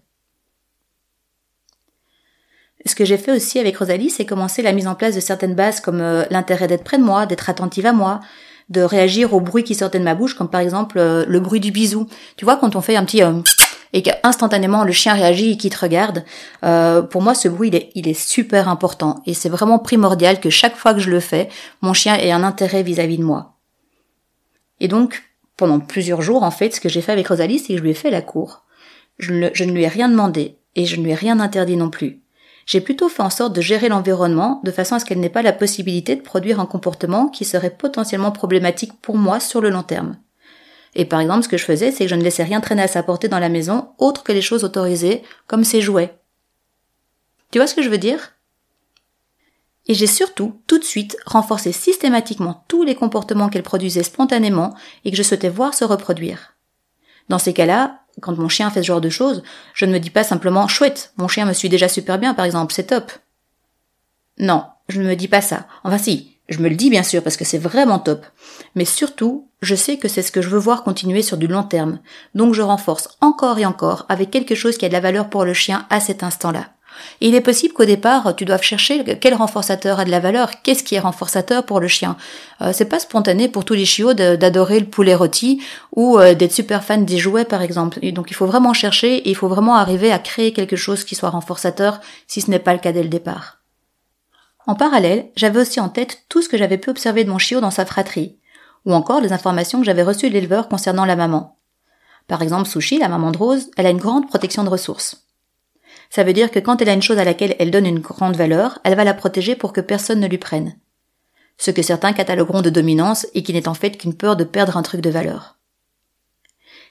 Ce 2.87 2.94
que 2.94 3.05
j'ai 3.05 3.17
fait 3.17 3.32
aussi 3.32 3.58
avec 3.58 3.78
Rosalie, 3.78 4.10
c'est 4.10 4.26
commencer 4.26 4.62
la 4.62 4.72
mise 4.72 4.88
en 4.88 4.94
place 4.94 5.14
de 5.14 5.20
certaines 5.20 5.55
bases 5.55 5.81
comme 5.81 6.00
euh, 6.00 6.25
l'intérêt 6.31 6.67
d'être 6.67 6.84
près 6.84 6.99
de 6.99 7.05
moi, 7.05 7.25
d'être 7.25 7.49
attentive 7.49 7.87
à 7.87 7.93
moi, 7.93 8.20
de 8.69 8.81
réagir 8.81 9.34
au 9.34 9.40
bruit 9.40 9.64
qui 9.64 9.75
sortait 9.75 9.99
de 9.99 10.05
ma 10.05 10.14
bouche, 10.14 10.34
comme 10.34 10.49
par 10.49 10.61
exemple 10.61 10.99
euh, 10.99 11.25
le 11.28 11.40
bruit 11.40 11.61
du 11.61 11.70
bisou. 11.70 12.06
Tu 12.37 12.44
vois, 12.44 12.56
quand 12.56 12.76
on 12.76 12.81
fait 12.81 12.96
un 12.96 13.05
petit 13.05 13.22
euh, 13.22 13.40
et 13.93 14.02
qu'instantanément 14.02 14.84
le 14.84 14.93
chien 14.93 15.14
réagit 15.14 15.52
et 15.52 15.56
qu'il 15.56 15.70
te 15.70 15.78
regarde, 15.78 16.25
pour 17.11 17.22
moi 17.22 17.32
ce 17.32 17.46
bruit 17.46 17.69
il 17.69 17.76
est, 17.76 17.90
il 17.94 18.08
est 18.08 18.20
super 18.20 18.69
important 18.69 19.22
et 19.25 19.34
c'est 19.34 19.49
vraiment 19.49 19.78
primordial 19.78 20.40
que 20.40 20.50
chaque 20.50 20.75
fois 20.75 20.94
que 20.94 21.00
je 21.00 21.11
le 21.11 21.20
fais, 21.20 21.49
mon 21.81 21.93
chien 21.93 22.16
ait 22.16 22.32
un 22.32 22.43
intérêt 22.43 22.82
vis 22.82 22.99
à 22.99 23.06
-vis 23.06 23.19
de 23.19 23.22
moi. 23.22 23.55
Et 24.81 24.88
donc, 24.88 25.22
pendant 25.56 25.81
plusieurs 25.81 26.22
jours, 26.22 26.43
en 26.43 26.50
fait, 26.50 26.75
ce 26.75 26.81
que 26.81 26.88
j'ai 26.88 27.00
fait 27.00 27.12
avec 27.12 27.28
Rosalie, 27.28 27.58
c'est 27.58 27.75
que 27.75 27.78
je 27.78 27.82
lui 27.82 27.90
ai 27.90 27.94
fait 27.94 28.10
la 28.10 28.22
cour. 28.22 28.64
Je 29.19 29.32
ne 29.32 29.72
lui 29.72 29.84
ai 29.84 29.88
rien 29.88 30.08
demandé, 30.08 30.58
et 30.75 30.87
je 30.87 30.96
ne 30.96 31.05
lui 31.05 31.12
ai 31.12 31.14
rien 31.14 31.38
interdit 31.40 31.76
non 31.76 31.90
plus. 31.90 32.23
J'ai 32.66 32.81
plutôt 32.81 33.08
fait 33.08 33.22
en 33.22 33.31
sorte 33.31 33.52
de 33.52 33.61
gérer 33.61 33.88
l'environnement 33.88 34.61
de 34.64 34.70
façon 34.70 34.94
à 34.94 34.99
ce 34.99 35.05
qu'elle 35.05 35.20
n'ait 35.20 35.28
pas 35.28 35.43
la 35.43 35.52
possibilité 35.52 36.16
de 36.16 36.22
produire 36.22 36.61
un 36.61 36.66
comportement 36.66 37.28
qui 37.28 37.44
serait 37.44 37.70
potentiellement 37.76 38.32
problématique 38.32 38.93
pour 39.02 39.16
moi 39.16 39.40
sur 39.40 39.61
le 39.61 39.70
long 39.70 39.82
terme. 39.82 40.16
Et 40.94 41.05
par 41.05 41.20
exemple, 41.20 41.43
ce 41.43 41.49
que 41.49 41.58
je 41.58 41.64
faisais, 41.64 41.90
c'est 41.90 42.05
que 42.05 42.11
je 42.11 42.14
ne 42.14 42.22
laissais 42.22 42.44
rien 42.44 42.61
traîner 42.61 42.82
à 42.82 42.88
sa 42.88 43.02
portée 43.02 43.28
dans 43.28 43.38
la 43.38 43.49
maison 43.49 43.88
autre 43.99 44.22
que 44.22 44.32
les 44.32 44.43
choses 44.43 44.64
autorisées, 44.64 45.22
comme 45.46 45.64
ses 45.64 45.81
jouets. 45.81 46.19
Tu 47.50 47.58
vois 47.58 47.66
ce 47.66 47.75
que 47.75 47.82
je 47.82 47.88
veux 47.88 47.99
dire? 47.99 48.32
Et 49.87 49.94
j'ai 49.94 50.06
surtout, 50.06 50.60
tout 50.67 50.78
de 50.78 50.84
suite, 50.84 51.17
renforcé 51.26 51.70
systématiquement 51.72 52.64
tous 52.69 52.84
les 52.84 52.94
comportements 52.94 53.49
qu'elle 53.49 53.62
produisait 53.62 54.02
spontanément 54.02 54.75
et 55.05 55.10
que 55.10 55.17
je 55.17 55.22
souhaitais 55.22 55.50
voir 55.50 55.75
se 55.75 55.84
reproduire. 55.84 56.55
Dans 57.28 57.38
ces 57.38 57.52
cas-là, 57.52 58.03
quand 58.20 58.37
mon 58.37 58.49
chien 58.49 58.70
fait 58.70 58.82
ce 58.82 58.87
genre 58.87 59.00
de 59.00 59.08
choses, 59.08 59.43
je 59.75 59.84
ne 59.84 59.93
me 59.93 60.00
dis 60.00 60.11
pas 60.11 60.25
simplement 60.25 60.69
chouette, 60.69 61.12
mon 61.16 61.28
chien 61.28 61.46
me 61.46 61.52
suit 61.52 61.69
déjà 61.69 61.88
super 61.88 62.19
bien 62.19 62.34
par 62.34 62.44
exemple, 62.44 62.72
c'est 62.72 62.84
top. 62.84 63.12
Non, 64.38 64.64
je 64.88 65.00
ne 65.00 65.08
me 65.08 65.16
dis 65.16 65.28
pas 65.28 65.40
ça. 65.40 65.66
Enfin 65.84 65.99
si, 65.99 66.37
je 66.49 66.58
me 66.58 66.69
le 66.69 66.75
dis 66.75 66.90
bien 66.90 67.02
sûr 67.02 67.22
parce 67.22 67.37
que 67.37 67.44
c'est 67.44 67.58
vraiment 67.58 67.99
top. 67.99 68.26
Mais 68.75 68.84
surtout, 68.84 69.49
je 69.62 69.75
sais 69.75 69.96
que 69.96 70.08
c'est 70.08 70.22
ce 70.22 70.32
que 70.32 70.43
je 70.43 70.49
veux 70.49 70.58
voir 70.58 70.82
continuer 70.82 71.22
sur 71.22 71.37
du 71.37 71.46
long 71.46 71.62
terme. 71.62 72.00
Donc 72.34 72.55
je 72.55 72.62
renforce 72.62 73.16
encore 73.20 73.58
et 73.58 73.66
encore 73.66 74.05
avec 74.08 74.31
quelque 74.31 74.55
chose 74.55 74.76
qui 74.76 74.84
a 74.84 74.88
de 74.88 74.93
la 74.93 75.00
valeur 75.00 75.31
pour 75.31 75.44
le 75.44 75.55
chien 75.55 75.87
à 75.90 76.00
cet 76.00 76.22
instant-là 76.22 76.73
il 77.20 77.35
est 77.35 77.41
possible 77.41 77.75
qu'au 77.75 77.85
départ, 77.85 78.35
tu 78.37 78.44
doives 78.44 78.62
chercher 78.62 79.05
quel 79.20 79.35
renforçateur 79.35 80.00
a 80.00 80.05
de 80.05 80.11
la 80.11 80.20
valeur, 80.20 80.62
qu'est-ce 80.62 80.82
qui 80.82 80.94
est 80.94 81.00
renforçateur 81.00 81.64
pour 81.64 81.81
le 81.81 81.88
chien? 81.88 82.17
Euh, 82.61 82.73
c'est 82.73 82.85
pas 82.85 82.99
spontané 82.99 83.49
pour 83.49 83.64
tous 83.64 83.75
les 83.75 83.85
chiots 83.85 84.14
d'adorer 84.14 84.81
le 84.81 84.87
poulet 84.87 85.14
rôti 85.14 85.62
ou 85.94 86.19
euh, 86.19 86.35
d'être 86.35 86.52
super 86.52 86.85
fan 86.85 87.05
des 87.05 87.19
jouets 87.19 87.44
par 87.44 87.62
exemple. 87.62 88.00
donc 88.12 88.31
il 88.31 88.35
faut 88.35 88.46
vraiment 88.46 88.73
chercher 88.73 89.17
et 89.17 89.31
il 89.31 89.37
faut 89.37 89.49
vraiment 89.49 89.76
arriver 89.76 90.12
à 90.12 90.19
créer 90.19 90.52
quelque 90.52 90.76
chose 90.76 91.05
qui 91.05 91.14
soit 91.14 91.31
renforçateur 91.31 92.00
si 92.26 92.41
ce 92.41 92.50
n'est 92.50 92.58
pas 92.58 92.73
le 92.73 92.79
cas 92.79 92.93
dès 92.93 93.02
le 93.02 93.08
départ. 93.08 93.58
En 94.67 94.75
parallèle, 94.75 95.31
j'avais 95.37 95.61
aussi 95.61 95.81
en 95.81 95.88
tête 95.88 96.25
tout 96.29 96.41
ce 96.41 96.49
que 96.49 96.56
j'avais 96.56 96.79
pu 96.79 96.91
observer 96.91 97.25
de 97.25 97.31
mon 97.31 97.38
chiot 97.38 97.61
dans 97.61 97.70
sa 97.70 97.85
fratrie, 97.85 98.38
ou 98.87 98.94
encore 98.94 99.20
les 99.20 99.32
informations 99.32 99.79
que 99.81 99.85
j'avais 99.85 100.02
reçues 100.02 100.29
de 100.29 100.35
l'éleveur 100.35 100.69
concernant 100.69 101.05
la 101.05 101.17
maman. 101.17 101.58
Par 102.26 102.41
exemple, 102.41 102.69
Sushi, 102.69 102.99
la 102.99 103.08
maman 103.08 103.31
de 103.31 103.38
Rose, 103.38 103.70
elle 103.76 103.87
a 103.87 103.91
une 103.91 103.99
grande 103.99 104.29
protection 104.29 104.64
de 104.64 104.70
ressources. 104.70 105.23
Ça 106.11 106.25
veut 106.25 106.32
dire 106.32 106.50
que 106.50 106.58
quand 106.58 106.81
elle 106.81 106.88
a 106.88 106.93
une 106.94 107.02
chose 107.02 107.19
à 107.19 107.25
laquelle 107.25 107.56
elle 107.58 107.70
donne 107.70 107.87
une 107.87 107.99
grande 107.99 108.37
valeur, 108.37 108.79
elle 108.85 108.94
va 108.94 109.05
la 109.05 109.14
protéger 109.14 109.56
pour 109.56 109.73
que 109.73 109.81
personne 109.81 110.20
ne 110.20 110.29
lui 110.29 110.38
prenne. 110.38 110.76
Ce 111.58 111.70
que 111.70 111.82
certains 111.82 112.12
catalogueront 112.12 112.62
de 112.62 112.70
dominance 112.70 113.26
et 113.35 113.43
qui 113.43 113.52
n'est 113.52 113.69
en 113.69 113.75
fait 113.75 113.96
qu'une 113.96 114.14
peur 114.14 114.37
de 114.37 114.44
perdre 114.44 114.76
un 114.76 114.82
truc 114.82 115.00
de 115.00 115.11
valeur. 115.11 115.56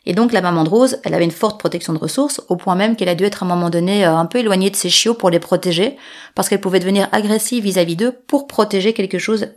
Et 0.06 0.14
donc 0.14 0.34
la 0.34 0.42
maman 0.42 0.64
de 0.64 0.70
Rose, 0.70 1.00
elle 1.04 1.14
avait 1.14 1.24
une 1.24 1.32
forte 1.32 1.60
protection 1.60 1.94
de 1.94 2.00
ressources, 2.00 2.42
au 2.50 2.58
point 2.58 2.76
même 2.76 2.96
qu'elle 2.96 3.10
a 3.10 3.16
dû 3.16 3.24
être 3.24 3.44
à 3.44 3.46
un 3.46 3.50
moment 3.50 3.70
donné 3.70 4.06
euh, 4.06 4.16
un 4.16 4.26
peu 4.26 4.40
éloignée 4.40 4.70
de 4.70 4.76
ses 4.76 4.90
chiots 4.90 5.14
pour 5.14 5.30
les 5.30 5.40
protéger, 5.40 5.98
parce 6.36 6.50
qu'elle 6.50 6.62
pouvait 6.62 6.80
devenir 6.80 7.08
agressive 7.12 7.64
vis-à-vis 7.64 7.96
d'eux 7.96 8.12
pour 8.12 8.48
protéger 8.48 8.94
quelque 8.94 9.20
chose 9.20 9.48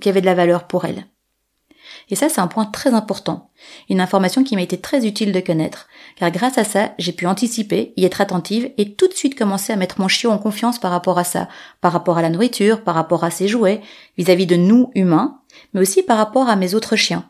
qui 0.00 0.08
avait 0.08 0.22
de 0.22 0.26
la 0.26 0.34
valeur 0.34 0.66
pour 0.66 0.84
elle. 0.84 1.06
Et 2.10 2.16
ça, 2.16 2.28
c'est 2.28 2.40
un 2.40 2.48
point 2.48 2.64
très 2.64 2.92
important. 2.92 3.50
Une 3.88 4.00
information 4.00 4.42
qui 4.42 4.56
m'a 4.56 4.62
été 4.62 4.80
très 4.80 5.06
utile 5.06 5.32
de 5.32 5.40
connaître. 5.40 5.86
Car 6.16 6.30
grâce 6.30 6.58
à 6.58 6.64
ça, 6.64 6.92
j'ai 6.98 7.12
pu 7.12 7.26
anticiper, 7.26 7.92
y 7.96 8.04
être 8.04 8.20
attentive 8.20 8.72
et 8.78 8.94
tout 8.94 9.06
de 9.06 9.14
suite 9.14 9.38
commencer 9.38 9.72
à 9.72 9.76
mettre 9.76 10.00
mon 10.00 10.08
chiot 10.08 10.30
en 10.30 10.38
confiance 10.38 10.80
par 10.80 10.90
rapport 10.90 11.18
à 11.18 11.24
ça. 11.24 11.48
Par 11.80 11.92
rapport 11.92 12.18
à 12.18 12.22
la 12.22 12.30
nourriture, 12.30 12.82
par 12.82 12.96
rapport 12.96 13.22
à 13.22 13.30
ses 13.30 13.46
jouets, 13.46 13.80
vis-à-vis 14.18 14.46
de 14.46 14.56
nous, 14.56 14.90
humains, 14.94 15.40
mais 15.72 15.80
aussi 15.80 16.02
par 16.02 16.18
rapport 16.18 16.48
à 16.48 16.56
mes 16.56 16.74
autres 16.74 16.96
chiens. 16.96 17.28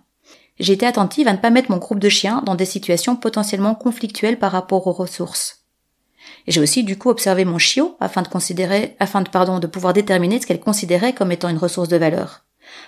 J'ai 0.58 0.72
été 0.72 0.86
attentive 0.86 1.28
à 1.28 1.32
ne 1.32 1.38
pas 1.38 1.50
mettre 1.50 1.70
mon 1.70 1.78
groupe 1.78 2.00
de 2.00 2.08
chiens 2.08 2.42
dans 2.44 2.54
des 2.54 2.66
situations 2.66 3.16
potentiellement 3.16 3.74
conflictuelles 3.74 4.38
par 4.38 4.52
rapport 4.52 4.86
aux 4.86 4.92
ressources. 4.92 5.60
J'ai 6.46 6.60
aussi 6.60 6.84
du 6.84 6.98
coup 6.98 7.10
observé 7.10 7.44
mon 7.44 7.58
chiot 7.58 7.96
afin 8.00 8.22
de 8.22 8.28
considérer, 8.28 8.96
afin 8.98 9.22
de, 9.22 9.28
pardon, 9.28 9.58
de 9.58 9.66
pouvoir 9.66 9.92
déterminer 9.92 10.40
ce 10.40 10.46
qu'elle 10.46 10.60
considérait 10.60 11.14
comme 11.14 11.32
étant 11.32 11.48
une 11.48 11.58
ressource 11.58 11.88
de 11.88 11.96
valeur. 11.96 12.44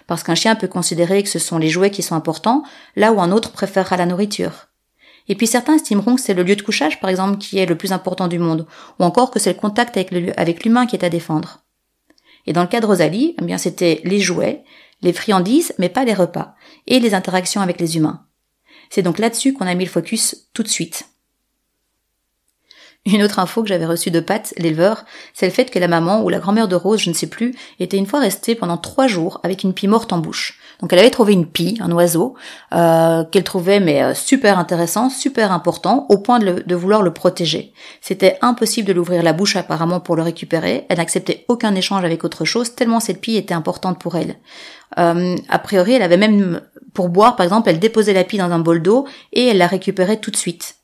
Parce 0.07 0.23
qu'un 0.23 0.35
chien 0.35 0.55
peut 0.55 0.69
considérer 0.69 1.23
que 1.23 1.29
ce 1.29 1.39
sont 1.39 1.59
les 1.59 1.69
jouets 1.69 1.91
qui 1.91 2.03
sont 2.03 2.15
importants, 2.15 2.63
là 2.97 3.13
où 3.13 3.21
un 3.21 3.33
autre 3.33 3.53
préférera 3.53 3.97
la 3.97 4.07
nourriture. 4.07 4.69
Et 5.29 5.35
puis 5.35 5.47
certains 5.47 5.75
estimeront 5.75 6.17
que 6.17 6.21
c'est 6.21 6.35
le 6.35 6.43
lieu 6.43 6.57
de 6.57 6.63
couchage, 6.63 7.01
par 7.01 7.11
exemple, 7.11 7.39
qui 7.39 7.59
est 7.59 7.67
le 7.67 7.77
plus 7.77 7.93
important 7.93 8.29
du 8.29 8.39
monde, 8.39 8.67
ou 8.99 9.05
encore 9.05 9.31
que 9.31 9.39
c'est 9.39 9.53
le 9.53 9.59
contact 9.59 9.97
avec 9.97 10.65
l'humain 10.65 10.87
qui 10.87 10.97
est 10.97 11.05
à 11.05 11.11
défendre. 11.11 11.61
Et 12.47 12.53
dans 12.53 12.63
le 12.63 12.69
cas 12.69 12.81
de 12.81 12.87
Rosalie, 12.87 13.37
eh 13.41 13.45
bien 13.45 13.59
c'était 13.59 14.01
les 14.05 14.21
jouets, 14.21 14.65
les 15.01 15.13
friandises, 15.13 15.75
mais 15.79 15.89
pas 15.89 16.05
les 16.05 16.15
repas, 16.15 16.55
et 16.87 16.99
les 16.99 17.15
interactions 17.15 17.61
avec 17.61 17.81
les 17.81 17.97
humains. 17.97 18.27
C'est 18.91 19.03
donc 19.03 19.19
là-dessus 19.19 19.53
qu'on 19.53 19.67
a 19.67 19.75
mis 19.75 19.85
le 19.85 19.91
focus 19.91 20.49
tout 20.53 20.63
de 20.63 20.69
suite. 20.69 21.07
Une 23.05 23.25
autre 23.25 23.41
info 23.41 23.63
que 23.63 23.69
j'avais 23.69 23.87
reçue 23.87 24.13
de 24.13 24.21
Pat, 24.21 24.55
l'éleveur, 24.59 25.05
c'est 25.35 25.47
le 25.47 25.53
fait 25.53 25.71
que 25.73 25.79
la 25.81 25.89
maman 25.89 26.23
ou 26.23 26.29
la 26.29 26.39
grand-mère 26.39 26.69
de 26.69 26.77
Rose, 26.77 27.01
je 27.01 27.11
ne 27.11 27.15
sais 27.15 27.27
plus, 27.27 27.53
était 27.81 27.97
une 27.97 28.07
fois 28.07 28.21
restée 28.21 28.55
pendant 28.55 28.77
trois 28.77 29.09
jours 29.09 29.41
avec 29.43 29.65
une 29.65 29.75
pie 29.75 29.89
morte 29.89 30.13
en 30.13 30.19
bouche. 30.19 30.61
Donc 30.81 30.93
elle 30.93 31.01
avait 31.01 31.11
trouvé 31.11 31.33
une 31.33 31.47
pie, 31.47 31.79
un 31.81 31.91
oiseau, 31.91 32.35
euh, 32.73 33.25
qu'elle 33.25 33.43
trouvait 33.43 33.81
mais 33.81 34.05
euh, 34.05 34.15
super 34.15 34.57
intéressant, 34.57 35.11
super 35.11 35.51
important, 35.51 36.07
au 36.11 36.19
point 36.19 36.39
de, 36.39 36.75
vouloir 36.77 37.03
le 37.03 37.13
protéger. 37.13 37.73
C'était 38.01 38.39
impossible 38.41 38.87
de 38.87 38.93
l'ouvrir 38.93 39.25
la 39.25 39.33
bouche 39.33 39.57
apparemment 39.57 39.99
pour 39.99 40.15
le 40.15 40.23
récupérer. 40.23 40.87
Elle 40.89 40.99
n'acceptait 40.99 41.45
aucun 41.49 41.75
échange 41.75 42.05
avec 42.05 42.23
autre 42.23 42.45
chose, 42.45 42.77
tellement 42.77 43.01
cette 43.01 43.21
pie 43.21 43.37
était 43.37 43.53
importante 43.53 44.01
pour 44.01 44.15
elle. 44.15 44.37
Euh, 44.99 45.35
a 45.49 45.59
priori, 45.59 45.95
elle 45.95 46.03
avait 46.03 46.17
même 46.17 46.61
pour 46.95 47.09
boire, 47.09 47.35
par 47.35 47.45
exemple, 47.45 47.69
elle 47.69 47.81
déposait 47.81 48.13
la 48.13 48.23
pie 48.23 48.39
dans 48.39 48.53
un 48.53 48.61
bol 48.61 48.81
d'eau 48.81 49.09
et 49.33 49.49
elle 49.49 49.59
la 49.59 49.67
récupérait 49.67 50.19
tout 50.19 50.31
de 50.31 50.37
suite. 50.37 50.77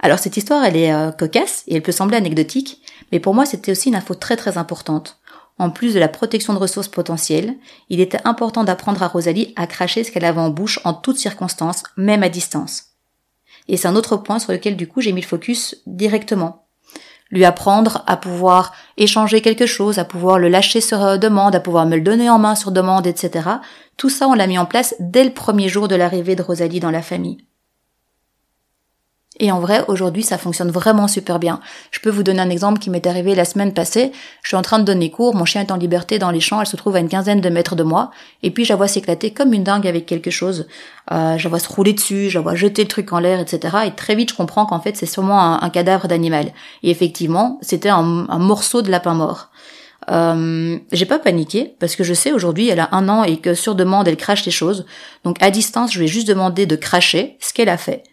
Alors 0.00 0.18
cette 0.18 0.36
histoire, 0.36 0.64
elle 0.64 0.76
est 0.76 0.92
euh, 0.92 1.10
cocasse 1.10 1.64
et 1.66 1.74
elle 1.74 1.82
peut 1.82 1.92
sembler 1.92 2.16
anecdotique, 2.16 2.80
mais 3.10 3.20
pour 3.20 3.34
moi 3.34 3.46
c'était 3.46 3.72
aussi 3.72 3.88
une 3.88 3.96
info 3.96 4.14
très 4.14 4.36
très 4.36 4.58
importante. 4.58 5.18
En 5.58 5.70
plus 5.70 5.92
de 5.92 5.98
la 5.98 6.08
protection 6.08 6.52
de 6.54 6.58
ressources 6.58 6.88
potentielles, 6.88 7.56
il 7.88 8.00
était 8.00 8.20
important 8.24 8.62
d'apprendre 8.62 9.02
à 9.02 9.08
Rosalie 9.08 9.52
à 9.56 9.66
cracher 9.66 10.04
ce 10.04 10.12
qu'elle 10.12 10.24
avait 10.24 10.40
en 10.40 10.50
bouche 10.50 10.78
en 10.84 10.94
toutes 10.94 11.18
circonstances, 11.18 11.82
même 11.96 12.22
à 12.22 12.28
distance. 12.28 12.84
Et 13.66 13.76
c'est 13.76 13.88
un 13.88 13.96
autre 13.96 14.16
point 14.16 14.38
sur 14.38 14.52
lequel 14.52 14.76
du 14.76 14.86
coup 14.86 15.00
j'ai 15.00 15.12
mis 15.12 15.20
le 15.20 15.26
focus 15.26 15.82
directement. 15.86 16.68
Lui 17.30 17.44
apprendre 17.44 18.04
à 18.06 18.16
pouvoir 18.16 18.72
échanger 18.96 19.42
quelque 19.42 19.66
chose, 19.66 19.98
à 19.98 20.04
pouvoir 20.04 20.38
le 20.38 20.48
lâcher 20.48 20.80
sur 20.80 21.18
demande, 21.18 21.56
à 21.56 21.60
pouvoir 21.60 21.86
me 21.86 21.96
le 21.96 22.02
donner 22.02 22.30
en 22.30 22.38
main 22.38 22.54
sur 22.54 22.70
demande, 22.70 23.06
etc. 23.06 23.48
Tout 23.96 24.08
ça 24.08 24.28
on 24.28 24.34
l'a 24.34 24.46
mis 24.46 24.58
en 24.58 24.64
place 24.64 24.94
dès 25.00 25.24
le 25.24 25.34
premier 25.34 25.68
jour 25.68 25.88
de 25.88 25.96
l'arrivée 25.96 26.36
de 26.36 26.42
Rosalie 26.42 26.80
dans 26.80 26.92
la 26.92 27.02
famille. 27.02 27.47
Et 29.40 29.52
en 29.52 29.60
vrai, 29.60 29.84
aujourd'hui, 29.86 30.24
ça 30.24 30.36
fonctionne 30.36 30.70
vraiment 30.70 31.06
super 31.06 31.38
bien. 31.38 31.60
Je 31.92 32.00
peux 32.00 32.10
vous 32.10 32.24
donner 32.24 32.40
un 32.40 32.50
exemple 32.50 32.80
qui 32.80 32.90
m'est 32.90 33.06
arrivé 33.06 33.34
la 33.36 33.44
semaine 33.44 33.72
passée. 33.72 34.10
Je 34.42 34.48
suis 34.48 34.56
en 34.56 34.62
train 34.62 34.80
de 34.80 34.84
donner 34.84 35.10
cours, 35.10 35.34
mon 35.36 35.44
chien 35.44 35.60
est 35.60 35.70
en 35.70 35.76
liberté 35.76 36.18
dans 36.18 36.30
les 36.30 36.40
champs, 36.40 36.60
elle 36.60 36.66
se 36.66 36.76
trouve 36.76 36.96
à 36.96 36.98
une 36.98 37.08
quinzaine 37.08 37.40
de 37.40 37.48
mètres 37.48 37.76
de 37.76 37.84
moi, 37.84 38.10
et 38.42 38.50
puis 38.50 38.64
je 38.64 38.72
la 38.72 38.76
vois 38.76 38.88
s'éclater 38.88 39.30
comme 39.30 39.52
une 39.52 39.62
dingue 39.62 39.86
avec 39.86 40.06
quelque 40.06 40.30
chose. 40.30 40.66
Euh, 41.12 41.38
je 41.38 41.44
la 41.44 41.50
vois 41.50 41.58
se 41.60 41.68
rouler 41.68 41.92
dessus, 41.92 42.30
je 42.30 42.38
la 42.38 42.42
vois 42.42 42.56
jeter 42.56 42.82
le 42.82 42.88
truc 42.88 43.12
en 43.12 43.20
l'air, 43.20 43.38
etc. 43.38 43.76
Et 43.86 43.92
très 43.92 44.16
vite, 44.16 44.30
je 44.30 44.36
comprends 44.36 44.66
qu'en 44.66 44.80
fait, 44.80 44.96
c'est 44.96 45.06
sûrement 45.06 45.62
un, 45.62 45.70
cadavre 45.70 46.08
d'animal. 46.08 46.52
Et 46.82 46.90
effectivement, 46.90 47.58
c'était 47.62 47.90
un, 47.90 48.02
morceau 48.02 48.82
de 48.82 48.90
lapin 48.90 49.14
mort. 49.14 49.50
Euh, 50.10 50.78
j'ai 50.90 51.04
pas 51.06 51.18
paniqué 51.18 51.74
parce 51.78 51.94
que 51.94 52.02
je 52.02 52.14
sais 52.14 52.32
aujourd'hui 52.32 52.68
elle 52.68 52.80
a 52.80 52.88
un 52.92 53.10
an 53.10 53.24
et 53.24 53.36
que 53.36 53.52
sur 53.52 53.74
demande 53.74 54.08
elle 54.08 54.16
crache 54.16 54.46
les 54.46 54.50
choses. 54.50 54.86
Donc 55.24 55.36
à 55.42 55.50
distance 55.50 55.92
je 55.92 55.98
vais 55.98 56.06
juste 56.06 56.26
demander 56.26 56.64
de 56.64 56.76
cracher 56.76 57.36
ce 57.40 57.52
qu'elle 57.52 57.68
a 57.68 57.76
fait. 57.76 58.04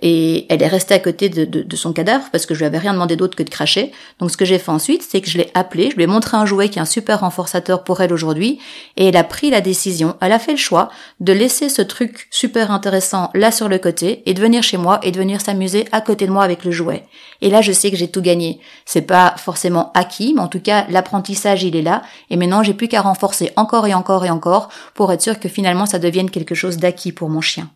Et 0.00 0.46
elle 0.48 0.62
est 0.62 0.68
restée 0.68 0.94
à 0.94 0.98
côté 0.98 1.28
de, 1.28 1.76
son 1.76 1.92
cadavre 1.92 2.24
parce 2.32 2.46
que 2.46 2.54
je 2.54 2.60
lui 2.60 2.66
avais 2.66 2.78
rien 2.78 2.94
demandé 2.94 3.14
d'autre 3.14 3.36
que 3.36 3.42
de 3.42 3.50
cracher. 3.50 3.92
Donc 4.18 4.30
ce 4.30 4.36
que 4.36 4.44
j'ai 4.44 4.58
fait 4.58 4.70
ensuite, 4.70 5.02
c'est 5.02 5.20
que 5.20 5.28
je 5.28 5.36
l'ai 5.36 5.50
appelée, 5.54 5.90
je 5.90 5.96
lui 5.96 6.04
ai 6.04 6.06
montré 6.06 6.36
un 6.36 6.46
jouet 6.46 6.70
qui 6.70 6.78
est 6.78 6.82
un 6.82 6.86
super 6.86 7.20
renforçateur 7.20 7.84
pour 7.84 8.00
elle 8.00 8.12
aujourd'hui, 8.12 8.58
et 8.96 9.08
elle 9.08 9.16
a 9.16 9.24
pris 9.24 9.50
la 9.50 9.60
décision, 9.60 10.16
elle 10.20 10.32
a 10.32 10.38
fait 10.38 10.52
le 10.52 10.58
choix 10.58 10.88
de 11.20 11.32
laisser 11.32 11.68
ce 11.68 11.82
truc 11.82 12.26
super 12.30 12.70
intéressant 12.70 13.30
là 13.34 13.52
sur 13.52 13.68
le 13.68 13.78
côté 13.78 14.22
et 14.26 14.34
de 14.34 14.40
venir 14.40 14.62
chez 14.62 14.76
moi 14.76 14.98
et 15.02 15.12
de 15.12 15.18
venir 15.18 15.40
s'amuser 15.40 15.86
à 15.92 16.00
côté 16.00 16.26
de 16.26 16.32
moi 16.32 16.42
avec 16.42 16.64
le 16.64 16.70
jouet. 16.70 17.04
Et 17.42 17.50
là, 17.50 17.60
je 17.60 17.72
sais 17.72 17.90
que 17.90 17.96
j'ai 17.96 18.08
tout 18.08 18.22
gagné. 18.22 18.60
C'est 18.86 19.02
pas 19.02 19.34
forcément 19.36 19.90
acquis, 19.94 20.32
mais 20.34 20.40
en 20.40 20.48
tout 20.48 20.60
cas, 20.60 20.86
l'apprentissage, 20.88 21.64
il 21.64 21.76
est 21.76 21.82
là. 21.82 22.02
Et 22.30 22.36
maintenant, 22.36 22.62
j'ai 22.62 22.72
plus 22.72 22.88
qu'à 22.88 23.02
renforcer 23.02 23.50
encore 23.56 23.86
et 23.86 23.94
encore 23.94 24.24
et 24.24 24.30
encore 24.30 24.68
pour 24.94 25.12
être 25.12 25.22
sûr 25.22 25.38
que 25.38 25.48
finalement, 25.48 25.86
ça 25.86 25.98
devienne 25.98 26.30
quelque 26.30 26.54
chose 26.54 26.76
d'acquis 26.76 27.12
pour 27.12 27.28
mon 27.28 27.40
chien. 27.40 27.68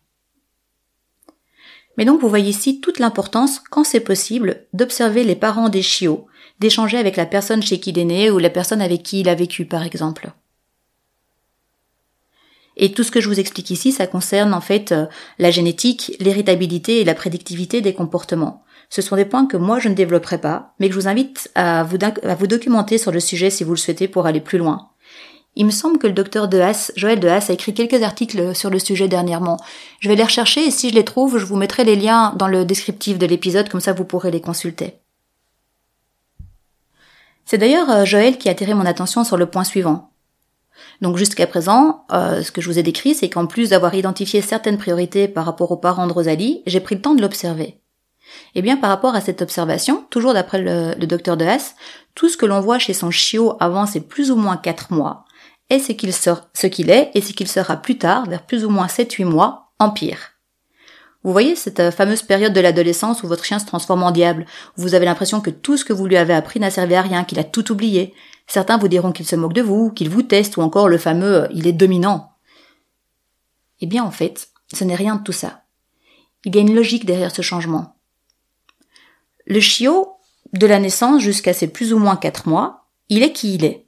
Mais 1.96 2.04
donc 2.04 2.20
vous 2.20 2.28
voyez 2.28 2.50
ici 2.50 2.80
toute 2.80 2.98
l'importance, 2.98 3.60
quand 3.70 3.84
c'est 3.84 4.00
possible, 4.00 4.66
d'observer 4.72 5.24
les 5.24 5.36
parents 5.36 5.68
des 5.68 5.82
chiots, 5.82 6.26
d'échanger 6.60 6.98
avec 6.98 7.16
la 7.16 7.26
personne 7.26 7.62
chez 7.62 7.80
qui 7.80 7.90
il 7.90 7.98
est 7.98 8.04
né 8.04 8.30
ou 8.30 8.38
la 8.38 8.50
personne 8.50 8.82
avec 8.82 9.02
qui 9.02 9.20
il 9.20 9.28
a 9.28 9.34
vécu 9.34 9.64
par 9.64 9.82
exemple. 9.82 10.30
Et 12.76 12.92
tout 12.92 13.02
ce 13.02 13.10
que 13.10 13.20
je 13.20 13.28
vous 13.28 13.40
explique 13.40 13.70
ici, 13.70 13.90
ça 13.90 14.06
concerne 14.06 14.52
en 14.52 14.60
fait 14.60 14.92
euh, 14.92 15.06
la 15.38 15.50
génétique, 15.50 16.14
l'héritabilité 16.20 17.00
et 17.00 17.04
la 17.04 17.14
prédictivité 17.14 17.80
des 17.80 17.94
comportements. 17.94 18.64
Ce 18.90 19.02
sont 19.02 19.16
des 19.16 19.24
points 19.24 19.46
que 19.46 19.56
moi 19.56 19.78
je 19.78 19.88
ne 19.88 19.94
développerai 19.94 20.38
pas, 20.38 20.74
mais 20.78 20.88
que 20.88 20.94
je 20.94 21.00
vous 21.00 21.08
invite 21.08 21.50
à 21.54 21.84
vous, 21.84 21.96
à 22.02 22.34
vous 22.34 22.46
documenter 22.46 22.98
sur 22.98 23.12
le 23.12 23.20
sujet 23.20 23.50
si 23.50 23.64
vous 23.64 23.72
le 23.72 23.78
souhaitez 23.78 24.08
pour 24.08 24.26
aller 24.26 24.42
plus 24.42 24.58
loin. 24.58 24.90
Il 25.58 25.64
me 25.64 25.70
semble 25.70 25.98
que 25.98 26.06
le 26.06 26.12
docteur 26.12 26.48
de 26.48 26.60
Haas, 26.60 26.92
Joël 26.96 27.18
de 27.18 27.28
Haas, 27.28 27.46
a 27.48 27.54
écrit 27.54 27.72
quelques 27.72 28.02
articles 28.02 28.54
sur 28.54 28.68
le 28.68 28.78
sujet 28.78 29.08
dernièrement. 29.08 29.56
Je 30.00 30.08
vais 30.08 30.14
les 30.14 30.22
rechercher 30.22 30.66
et 30.66 30.70
si 30.70 30.90
je 30.90 30.94
les 30.94 31.04
trouve, 31.04 31.38
je 31.38 31.46
vous 31.46 31.56
mettrai 31.56 31.82
les 31.82 31.96
liens 31.96 32.34
dans 32.36 32.46
le 32.46 32.66
descriptif 32.66 33.18
de 33.18 33.26
l'épisode, 33.26 33.70
comme 33.70 33.80
ça 33.80 33.94
vous 33.94 34.04
pourrez 34.04 34.30
les 34.30 34.42
consulter. 34.42 34.98
C'est 37.46 37.58
d'ailleurs 37.58 37.90
euh, 37.90 38.04
Joël 38.04 38.36
qui 38.36 38.48
a 38.48 38.52
attiré 38.52 38.74
mon 38.74 38.84
attention 38.84 39.24
sur 39.24 39.38
le 39.38 39.46
point 39.46 39.64
suivant. 39.64 40.10
Donc 41.00 41.16
jusqu'à 41.16 41.46
présent, 41.46 42.04
euh, 42.12 42.42
ce 42.42 42.52
que 42.52 42.60
je 42.60 42.68
vous 42.68 42.78
ai 42.78 42.82
décrit, 42.82 43.14
c'est 43.14 43.30
qu'en 43.30 43.46
plus 43.46 43.70
d'avoir 43.70 43.94
identifié 43.94 44.42
certaines 44.42 44.78
priorités 44.78 45.28
par 45.28 45.46
rapport 45.46 45.70
aux 45.70 45.76
parents 45.76 46.06
de 46.06 46.12
Rosalie, 46.12 46.62
j'ai 46.66 46.80
pris 46.80 46.96
le 46.96 47.00
temps 47.00 47.14
de 47.14 47.22
l'observer. 47.22 47.80
Eh 48.54 48.62
bien, 48.62 48.76
par 48.76 48.90
rapport 48.90 49.14
à 49.14 49.20
cette 49.20 49.42
observation, 49.42 50.04
toujours 50.10 50.34
d'après 50.34 50.60
le, 50.60 51.06
docteur 51.06 51.36
de 51.36 51.44
Haas, 51.44 51.74
tout 52.14 52.28
ce 52.28 52.36
que 52.36 52.46
l'on 52.46 52.60
voit 52.60 52.78
chez 52.78 52.92
son 52.92 53.10
chiot 53.10 53.56
avant 53.60 53.86
ses 53.86 54.00
plus 54.00 54.30
ou 54.30 54.36
moins 54.36 54.56
4 54.56 54.92
mois, 54.92 55.25
est 55.70 55.78
ce 55.78 55.92
qu'il 55.92 56.12
ce 56.12 56.66
qu'il 56.66 56.90
est 56.90 57.10
et 57.14 57.20
ce 57.20 57.32
qu'il 57.32 57.48
sera 57.48 57.76
plus 57.76 57.98
tard, 57.98 58.28
vers 58.28 58.44
plus 58.44 58.64
ou 58.64 58.70
moins 58.70 58.86
7-8 58.86 59.24
mois, 59.24 59.72
empire. 59.78 60.36
Vous 61.26 61.32
voyez 61.32 61.56
cette 61.56 61.80
euh, 61.80 61.90
fameuse 61.90 62.22
période 62.22 62.52
de 62.52 62.60
l'adolescence 62.60 63.24
où 63.24 63.26
votre 63.26 63.44
chien 63.44 63.58
se 63.58 63.66
transforme 63.66 64.04
en 64.04 64.12
diable, 64.12 64.46
où 64.78 64.82
vous 64.82 64.94
avez 64.94 65.06
l'impression 65.06 65.40
que 65.40 65.50
tout 65.50 65.76
ce 65.76 65.84
que 65.84 65.92
vous 65.92 66.06
lui 66.06 66.16
avez 66.16 66.34
appris 66.34 66.60
n'a 66.60 66.70
servi 66.70 66.94
à 66.94 67.02
rien, 67.02 67.24
qu'il 67.24 67.40
a 67.40 67.44
tout 67.44 67.72
oublié. 67.72 68.14
Certains 68.46 68.78
vous 68.78 68.86
diront 68.86 69.10
qu'il 69.10 69.26
se 69.26 69.34
moque 69.34 69.52
de 69.52 69.60
vous, 69.60 69.90
qu'il 69.90 70.08
vous 70.08 70.22
teste, 70.22 70.56
ou 70.56 70.62
encore 70.62 70.88
le 70.88 70.98
fameux 70.98 71.42
euh, 71.42 71.48
il 71.52 71.66
est 71.66 71.72
dominant. 71.72 72.30
Eh 73.80 73.86
bien 73.86 74.04
en 74.04 74.12
fait, 74.12 74.50
ce 74.72 74.84
n'est 74.84 74.94
rien 74.94 75.16
de 75.16 75.24
tout 75.24 75.32
ça. 75.32 75.64
Il 76.44 76.54
y 76.54 76.58
a 76.58 76.62
une 76.62 76.76
logique 76.76 77.06
derrière 77.06 77.34
ce 77.34 77.42
changement. 77.42 77.96
Le 79.46 79.58
chiot, 79.58 80.12
de 80.52 80.66
la 80.66 80.78
naissance 80.78 81.22
jusqu'à 81.22 81.52
ses 81.52 81.66
plus 81.66 81.92
ou 81.92 81.98
moins 81.98 82.16
4 82.16 82.48
mois, 82.48 82.86
il 83.08 83.24
est 83.24 83.32
qui 83.32 83.54
il 83.54 83.64
est. 83.64 83.85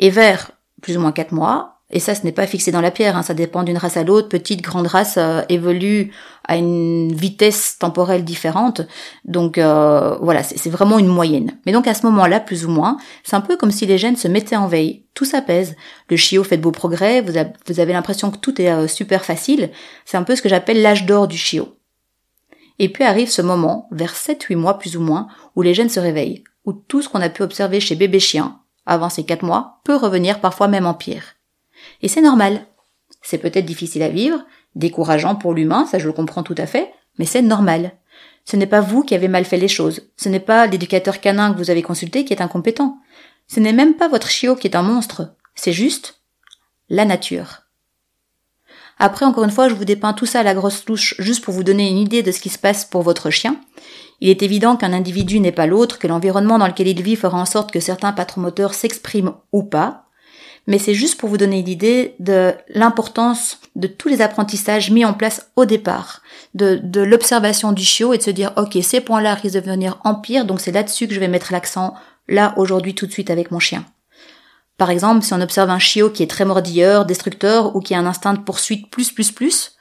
Et 0.00 0.10
vers 0.10 0.50
plus 0.82 0.96
ou 0.96 1.00
moins 1.00 1.12
quatre 1.12 1.32
mois, 1.32 1.80
et 1.90 2.00
ça 2.00 2.14
ce 2.14 2.24
n'est 2.24 2.32
pas 2.32 2.46
fixé 2.46 2.72
dans 2.72 2.80
la 2.80 2.90
pierre, 2.90 3.16
hein, 3.16 3.22
ça 3.22 3.34
dépend 3.34 3.62
d'une 3.64 3.76
race 3.76 3.98
à 3.98 4.02
l'autre, 4.02 4.28
petite, 4.28 4.62
grande 4.62 4.86
race 4.86 5.16
euh, 5.18 5.42
évolue 5.48 6.12
à 6.48 6.56
une 6.56 7.12
vitesse 7.12 7.76
temporelle 7.78 8.24
différente, 8.24 8.80
donc 9.26 9.58
euh, 9.58 10.16
voilà, 10.22 10.42
c'est 10.42 10.70
vraiment 10.70 10.98
une 10.98 11.06
moyenne. 11.06 11.58
Mais 11.66 11.72
donc 11.72 11.86
à 11.86 11.94
ce 11.94 12.06
moment-là, 12.06 12.40
plus 12.40 12.64
ou 12.64 12.70
moins, 12.70 12.96
c'est 13.24 13.36
un 13.36 13.40
peu 13.40 13.56
comme 13.56 13.70
si 13.70 13.86
les 13.86 13.98
gènes 13.98 14.16
se 14.16 14.26
mettaient 14.26 14.56
en 14.56 14.68
veille, 14.68 15.04
tout 15.14 15.26
s'apaise, 15.26 15.76
le 16.08 16.16
chiot 16.16 16.44
fait 16.44 16.56
de 16.56 16.62
beaux 16.62 16.72
progrès, 16.72 17.20
vous, 17.20 17.36
avez 17.80 17.92
l'impression 17.92 18.30
que 18.30 18.38
tout 18.38 18.60
est 18.60 18.70
euh, 18.70 18.88
super 18.88 19.24
facile, 19.24 19.70
c'est 20.06 20.16
un 20.16 20.22
peu 20.22 20.34
ce 20.34 20.42
que 20.42 20.48
j'appelle 20.48 20.80
l'âge 20.80 21.04
d'or 21.04 21.28
du 21.28 21.36
chiot. 21.36 21.76
Et 22.78 22.88
puis 22.88 23.04
arrive 23.04 23.28
ce 23.28 23.42
moment, 23.42 23.86
vers 23.90 24.14
7-8 24.14 24.56
mois 24.56 24.78
plus 24.78 24.96
ou 24.96 25.02
moins, 25.02 25.28
où 25.56 25.62
les 25.62 25.74
gènes 25.74 25.90
se 25.90 26.00
réveillent, 26.00 26.44
où 26.64 26.72
tout 26.72 27.02
ce 27.02 27.10
qu'on 27.10 27.20
a 27.20 27.28
pu 27.28 27.42
observer 27.42 27.78
chez 27.78 27.94
bébé 27.94 28.18
chien, 28.18 28.60
avant 28.86 29.08
ces 29.08 29.24
quatre 29.24 29.44
mois, 29.44 29.80
peut 29.84 29.96
revenir 29.96 30.40
parfois 30.40 30.68
même 30.68 30.86
en 30.86 30.94
pire. 30.94 31.36
Et 32.02 32.08
c'est 32.08 32.20
normal. 32.20 32.66
C'est 33.22 33.38
peut-être 33.38 33.66
difficile 33.66 34.02
à 34.02 34.08
vivre, 34.08 34.44
décourageant 34.74 35.34
pour 35.34 35.54
l'humain, 35.54 35.86
ça 35.86 35.98
je 35.98 36.06
le 36.06 36.12
comprends 36.12 36.42
tout 36.42 36.54
à 36.58 36.66
fait, 36.66 36.92
mais 37.18 37.26
c'est 37.26 37.42
normal. 37.42 37.92
Ce 38.44 38.56
n'est 38.56 38.66
pas 38.66 38.80
vous 38.80 39.02
qui 39.02 39.14
avez 39.14 39.28
mal 39.28 39.44
fait 39.44 39.58
les 39.58 39.68
choses. 39.68 40.10
Ce 40.16 40.28
n'est 40.28 40.40
pas 40.40 40.66
l'éducateur 40.66 41.20
canin 41.20 41.52
que 41.52 41.58
vous 41.58 41.70
avez 41.70 41.82
consulté 41.82 42.24
qui 42.24 42.32
est 42.32 42.42
incompétent. 42.42 42.98
Ce 43.46 43.60
n'est 43.60 43.72
même 43.72 43.94
pas 43.94 44.08
votre 44.08 44.28
chiot 44.28 44.56
qui 44.56 44.66
est 44.66 44.76
un 44.76 44.82
monstre. 44.82 45.34
C'est 45.54 45.72
juste 45.72 46.22
la 46.88 47.04
nature. 47.04 47.62
Après, 49.02 49.24
encore 49.24 49.44
une 49.44 49.50
fois, 49.50 49.70
je 49.70 49.74
vous 49.74 49.86
dépeins 49.86 50.12
tout 50.12 50.26
ça 50.26 50.40
à 50.40 50.42
la 50.42 50.52
grosse 50.52 50.84
touche 50.84 51.14
juste 51.18 51.42
pour 51.42 51.54
vous 51.54 51.64
donner 51.64 51.88
une 51.88 51.96
idée 51.96 52.22
de 52.22 52.30
ce 52.30 52.38
qui 52.38 52.50
se 52.50 52.58
passe 52.58 52.84
pour 52.84 53.00
votre 53.00 53.30
chien. 53.30 53.56
Il 54.20 54.28
est 54.28 54.42
évident 54.42 54.76
qu'un 54.76 54.92
individu 54.92 55.40
n'est 55.40 55.52
pas 55.52 55.66
l'autre, 55.66 55.98
que 55.98 56.06
l'environnement 56.06 56.58
dans 56.58 56.66
lequel 56.66 56.86
il 56.86 57.02
vit 57.02 57.16
fera 57.16 57.40
en 57.40 57.46
sorte 57.46 57.72
que 57.72 57.80
certains 57.80 58.12
patromoteurs 58.12 58.74
s'expriment 58.74 59.32
ou 59.52 59.62
pas, 59.62 60.04
mais 60.66 60.78
c'est 60.78 60.92
juste 60.92 61.18
pour 61.18 61.30
vous 61.30 61.38
donner 61.38 61.62
l'idée 61.62 62.14
de 62.18 62.52
l'importance 62.68 63.58
de 63.74 63.86
tous 63.86 64.08
les 64.08 64.20
apprentissages 64.20 64.90
mis 64.90 65.06
en 65.06 65.14
place 65.14 65.50
au 65.56 65.64
départ, 65.64 66.20
de, 66.52 66.78
l'observation 67.00 67.72
du 67.72 67.82
chiot 67.82 68.12
et 68.12 68.18
de 68.18 68.22
se 68.22 68.30
dire 68.30 68.52
ok 68.58 68.76
ces 68.82 69.00
points-là 69.00 69.32
risquent 69.32 69.54
de 69.54 69.60
devenir 69.60 69.98
empire, 70.04 70.44
donc 70.44 70.60
c'est 70.60 70.72
là-dessus 70.72 71.08
que 71.08 71.14
je 71.14 71.20
vais 71.20 71.28
mettre 71.28 71.52
l'accent 71.52 71.94
là 72.28 72.52
aujourd'hui 72.58 72.94
tout 72.94 73.06
de 73.06 73.12
suite 73.12 73.30
avec 73.30 73.50
mon 73.50 73.60
chien. 73.60 73.86
Par 74.80 74.88
exemple, 74.88 75.22
si 75.22 75.34
on 75.34 75.42
observe 75.42 75.68
un 75.68 75.78
chiot 75.78 76.08
qui 76.08 76.22
est 76.22 76.26
très 76.26 76.46
mordilleur, 76.46 77.04
destructeur 77.04 77.76
ou 77.76 77.80
qui 77.80 77.94
a 77.94 77.98
un 77.98 78.06
instinct 78.06 78.32
de 78.32 78.40
poursuite 78.40 78.90
plus 78.90 79.12
plus 79.12 79.30
plus, 79.30 79.72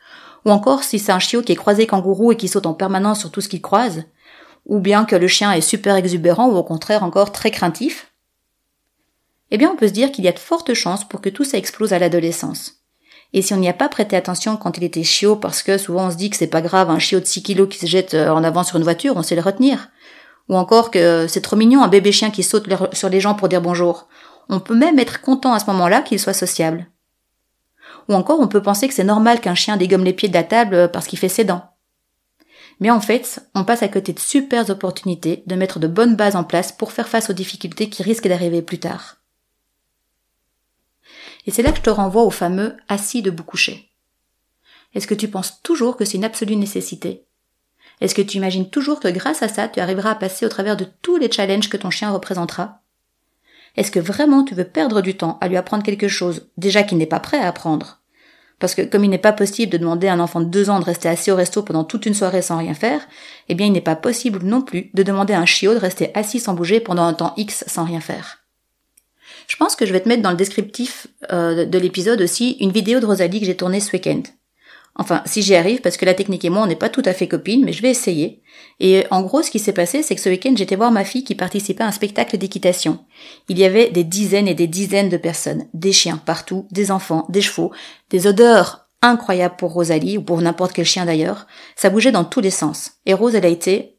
ou 0.44 0.52
encore 0.52 0.84
si 0.84 1.00
c'est 1.00 1.14
un 1.14 1.20
chiot 1.20 1.42
qui 1.42 1.54
est 1.54 1.56
croisé 1.56 1.88
kangourou 1.88 2.34
et 2.34 2.36
qui 2.36 2.50
saute 2.50 2.66
en 2.66 2.74
permanence 2.74 3.22
sur 3.22 3.32
tout 3.32 3.40
ce 3.40 3.48
qu'il 3.48 3.62
croise, 3.62 4.04
ou 4.66 4.82
bien 4.82 5.06
que 5.06 5.16
le 5.16 5.30
chien 5.30 5.54
est 5.54 5.62
super 5.62 5.96
exubérant 5.96 6.50
ou 6.50 6.58
au 6.58 6.64
contraire 6.64 7.06
encore 7.06 7.32
très 7.32 7.50
craintif, 7.50 8.12
eh 9.52 9.58
bien 9.58 9.72
on 9.72 9.78
peut 9.78 9.88
se 9.88 9.94
dire 9.94 10.12
qu'il 10.12 10.26
y 10.26 10.28
a 10.28 10.34
de 10.34 10.38
fortes 10.38 10.74
chances 10.74 11.08
pour 11.08 11.22
que 11.22 11.30
tout 11.30 11.46
ça 11.46 11.58
explose 11.58 11.94
à 11.94 12.00
l'adolescence. 12.00 12.82
Et 13.32 13.42
si 13.42 13.54
on 13.54 13.58
n'y 13.58 13.70
a 13.70 13.74
pas 13.74 13.88
prêté 13.88 14.18
attention 14.18 14.58
quand 14.58 14.78
il 14.78 14.84
était 14.84 15.06
chiot, 15.06 15.38
parce 15.38 15.64
que 15.64 15.78
souvent 15.78 16.08
on 16.08 16.12
se 16.12 16.18
dit 16.18 16.30
que 16.30 16.36
c'est 16.36 16.48
pas 16.48 16.62
grave, 16.62 16.90
un 16.90 17.00
chiot 17.00 17.22
de 17.22 17.26
6 17.26 17.42
kilos 17.42 17.70
qui 17.70 17.80
se 17.80 17.86
jette 17.86 18.16
euh, 18.16 18.32
en 18.32 18.44
avant 18.44 18.64
sur 18.64 18.76
une 18.76 18.84
voiture, 18.84 19.16
on 19.16 19.24
sait 19.24 19.36
le 19.36 19.42
retenir. 19.42 19.92
Ou 20.50 20.58
encore 20.58 20.92
que 20.92 21.26
c'est 21.30 21.40
trop 21.40 21.56
mignon 21.56 21.84
un 21.84 21.88
bébé 21.88 22.12
chien 22.12 22.32
qui 22.32 22.44
saute 22.44 22.68
sur 22.92 23.08
les 23.08 23.22
gens 23.22 23.36
pour 23.36 23.48
dire 23.48 23.62
bonjour. 23.62 24.10
On 24.50 24.60
peut 24.60 24.76
même 24.76 25.00
être 25.00 25.22
content 25.22 25.54
à 25.54 25.60
ce 25.60 25.68
moment-là 25.68 26.02
qu'il 26.02 26.20
soit 26.20 26.34
sociable. 26.34 26.88
Ou 28.08 28.16
encore 28.16 28.40
on 28.40 28.48
peut 28.48 28.62
penser 28.62 28.88
que 28.88 28.94
c'est 28.94 29.04
normal 29.04 29.40
qu'un 29.40 29.56
chien 29.56 29.78
dégomme 29.78 30.04
les 30.04 30.14
pieds 30.14 30.30
de 30.30 30.34
la 30.34 30.44
table 30.44 30.76
euh, 30.76 30.88
parce 30.88 31.08
qu'il 31.08 31.20
fait 31.20 31.30
ses 31.30 31.44
dents. 31.44 31.70
Mais 32.80 32.90
en 32.90 33.02
fait, 33.02 33.42
on 33.56 33.64
passe 33.64 33.84
à 33.84 33.88
côté 33.90 34.14
de 34.14 34.20
super 34.20 34.70
opportunités 34.70 35.44
de 35.46 35.56
mettre 35.56 35.80
de 35.80 35.88
bonnes 35.88 36.16
bases 36.16 36.36
en 36.36 36.44
place 36.44 36.72
pour 36.72 36.92
faire 36.92 37.10
face 37.10 37.30
aux 37.30 37.34
difficultés 37.34 37.90
qui 37.90 38.04
risquent 38.04 38.28
d'arriver 38.28 38.62
plus 38.62 38.80
tard. 38.80 39.18
Et 41.46 41.52
c'est 41.52 41.62
là 41.62 41.72
que 41.72 41.78
je 41.78 41.84
te 41.84 41.90
renvoie 41.90 42.24
au 42.24 42.32
fameux 42.32 42.78
assis 42.88 43.22
debout 43.22 43.44
couché. 43.44 43.92
Est-ce 44.94 45.08
que 45.08 45.14
tu 45.14 45.28
penses 45.28 45.62
toujours 45.62 45.98
que 45.98 46.06
c'est 46.06 46.18
une 46.18 46.24
absolue 46.24 46.56
nécessité? 46.56 47.26
Est-ce 48.02 48.16
que 48.16 48.22
tu 48.22 48.38
imagines 48.38 48.70
toujours 48.70 49.00
que 49.00 49.10
grâce 49.10 49.44
à 49.44 49.50
ça, 49.50 49.68
tu 49.68 49.80
arriveras 49.80 50.12
à 50.12 50.16
passer 50.16 50.46
au 50.46 50.50
travers 50.50 50.78
de 50.78 50.86
tous 51.02 51.18
les 51.18 51.32
challenges 51.32 51.70
que 51.70 51.78
ton 51.78 51.90
chien 51.90 52.12
représentera? 52.12 52.82
Est-ce 53.80 53.92
que 53.92 54.00
vraiment 54.02 54.44
tu 54.44 54.56
veux 54.56 54.66
perdre 54.66 55.00
du 55.00 55.16
temps 55.16 55.38
à 55.40 55.48
lui 55.48 55.56
apprendre 55.56 55.84
quelque 55.84 56.10
chose, 56.10 56.50
déjà 56.58 56.84
qu'il 56.84 56.98
n'est 56.98 57.06
pas 57.06 57.22
prêt 57.22 57.40
à 57.40 57.48
apprendre? 57.48 58.02
Parce 58.60 58.76
que 58.76 58.82
comme 58.82 59.06
il 59.06 59.10
n'est 59.10 59.18
pas 59.18 59.32
possible 59.32 59.72
de 59.72 59.78
demander 59.78 60.10
à 60.10 60.14
un 60.14 60.20
enfant 60.20 60.42
de 60.42 60.50
deux 60.50 60.70
ans 60.70 60.82
de 60.82 60.84
rester 60.84 61.08
assis 61.08 61.32
au 61.32 61.38
resto 61.38 61.64
pendant 61.64 61.86
toute 61.86 62.06
une 62.06 62.14
soirée 62.14 62.42
sans 62.42 62.58
rien 62.58 62.74
faire, 62.74 63.00
eh 63.48 63.56
bien 63.56 63.68
il 63.68 63.72
n'est 63.72 63.80
pas 63.80 63.96
possible 63.96 64.40
non 64.44 64.62
plus 64.62 64.92
de 64.94 65.02
demander 65.02 65.34
à 65.34 65.40
un 65.40 65.46
chiot 65.46 65.74
de 65.74 65.80
rester 65.80 66.12
assis 66.14 66.42
sans 66.42 66.56
bouger 66.56 66.82
pendant 66.82 67.04
un 67.04 67.14
temps 67.14 67.34
X 67.38 67.64
sans 67.68 67.86
rien 67.86 68.02
faire. 68.02 68.40
Je 69.48 69.56
pense 69.56 69.78
que 69.78 69.86
je 69.86 69.94
vais 69.94 70.02
te 70.02 70.10
mettre 70.10 70.24
dans 70.24 70.32
le 70.32 70.36
descriptif 70.36 71.08
euh, 71.32 71.66
de 71.66 71.80
l'épisode 71.80 72.22
aussi 72.22 72.58
une 72.60 72.74
vidéo 72.74 73.00
de 73.00 73.06
Rosalie 73.06 73.40
que 73.40 73.46
j'ai 73.46 73.56
tournée 73.56 73.80
ce 73.80 73.94
week-end. 73.94 74.24
Enfin, 75.00 75.24
si 75.26 75.42
j'y 75.42 75.56
arrive, 75.56 75.80
parce 75.80 75.96
que 75.96 76.04
la 76.04 76.14
technique 76.14 76.44
et 76.44 76.50
moi, 76.50 76.62
on 76.62 76.68
n'est 76.68 76.76
pas 76.76 76.90
tout 76.90 77.02
à 77.06 77.14
fait 77.14 77.30
copines, 77.30 77.64
mais 77.64 77.72
je 77.72 77.82
vais 77.82 77.90
essayer. 77.90 78.42
Et 78.82 79.06
en 79.12 79.22
gros, 79.22 79.42
ce 79.42 79.50
qui 79.50 79.58
s'est 79.58 79.72
passé, 79.72 80.04
c'est 80.04 80.14
que 80.14 80.20
ce 80.20 80.28
week-end, 80.28 80.54
j'étais 80.58 80.76
voir 80.76 80.92
ma 80.92 81.06
fille 81.06 81.24
qui 81.24 81.36
participait 81.36 81.84
à 81.84 81.88
un 81.88 81.94
spectacle 81.94 82.38
d'équitation. 82.38 83.00
Il 83.48 83.58
y 83.58 83.64
avait 83.64 83.90
des 83.92 84.04
dizaines 84.04 84.50
et 84.50 84.56
des 84.56 84.68
dizaines 84.68 85.08
de 85.08 85.16
personnes, 85.16 85.68
des 85.74 85.94
chiens 85.94 86.18
partout, 86.18 86.68
des 86.72 86.92
enfants, 86.92 87.26
des 87.30 87.42
chevaux, 87.42 87.72
des 88.10 88.28
odeurs 88.28 88.90
incroyables 89.02 89.56
pour 89.56 89.72
Rosalie, 89.72 90.18
ou 90.18 90.22
pour 90.22 90.42
n'importe 90.42 90.74
quel 90.74 90.86
chien 90.86 91.06
d'ailleurs. 91.06 91.48
Ça 91.78 91.90
bougeait 91.90 92.12
dans 92.12 92.26
tous 92.26 92.42
les 92.42 92.52
sens. 92.52 92.92
Et 93.06 93.14
Rose, 93.14 93.36
elle 93.36 93.46
a 93.46 93.50
été 93.50 93.96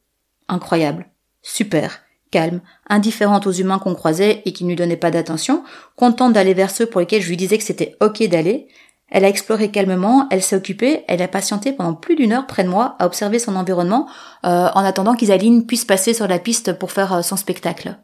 incroyable, 0.49 1.09
super, 1.41 2.03
calme, 2.31 2.61
indifférente 2.91 3.47
aux 3.47 3.53
humains 3.53 3.79
qu'on 3.79 3.95
croisait 3.95 4.43
et 4.45 4.53
qui 4.53 4.65
ne 4.65 4.69
lui 4.69 4.77
donnaient 4.77 4.97
pas 4.97 5.11
d'attention, 5.11 5.65
contente 5.97 6.35
d'aller 6.35 6.53
vers 6.53 6.71
ceux 6.71 6.85
pour 6.85 7.01
lesquels 7.01 7.23
je 7.23 7.29
lui 7.31 7.39
disais 7.39 7.57
que 7.57 7.65
c'était 7.65 7.97
ok 8.01 8.23
d'aller, 8.29 8.69
elle 9.11 9.25
a 9.25 9.29
exploré 9.29 9.71
calmement, 9.71 10.29
elle 10.31 10.43
s'est 10.43 10.57
occupée, 10.57 11.05
elle 11.09 11.21
a 11.21 11.29
patienté 11.29 11.73
pendant 11.73 11.95
plus 11.95 12.15
d'une 12.15 12.33
heure 12.33 12.47
près 12.47 12.65
de 12.65 12.69
moi 12.69 12.97
à 12.99 13.07
observer 13.07 13.39
son 13.39 13.57
environnement 13.57 14.09
euh, 14.47 14.69
en 14.75 14.85
attendant 14.85 15.15
qu'Isaline 15.15 15.67
puisse 15.67 15.85
passer 15.85 16.15
sur 16.15 16.29
la 16.29 16.39
piste 16.39 16.73
pour 16.75 16.93
faire 16.93 17.13
euh, 17.13 17.23
son 17.23 17.37
spectacle. 17.37 17.99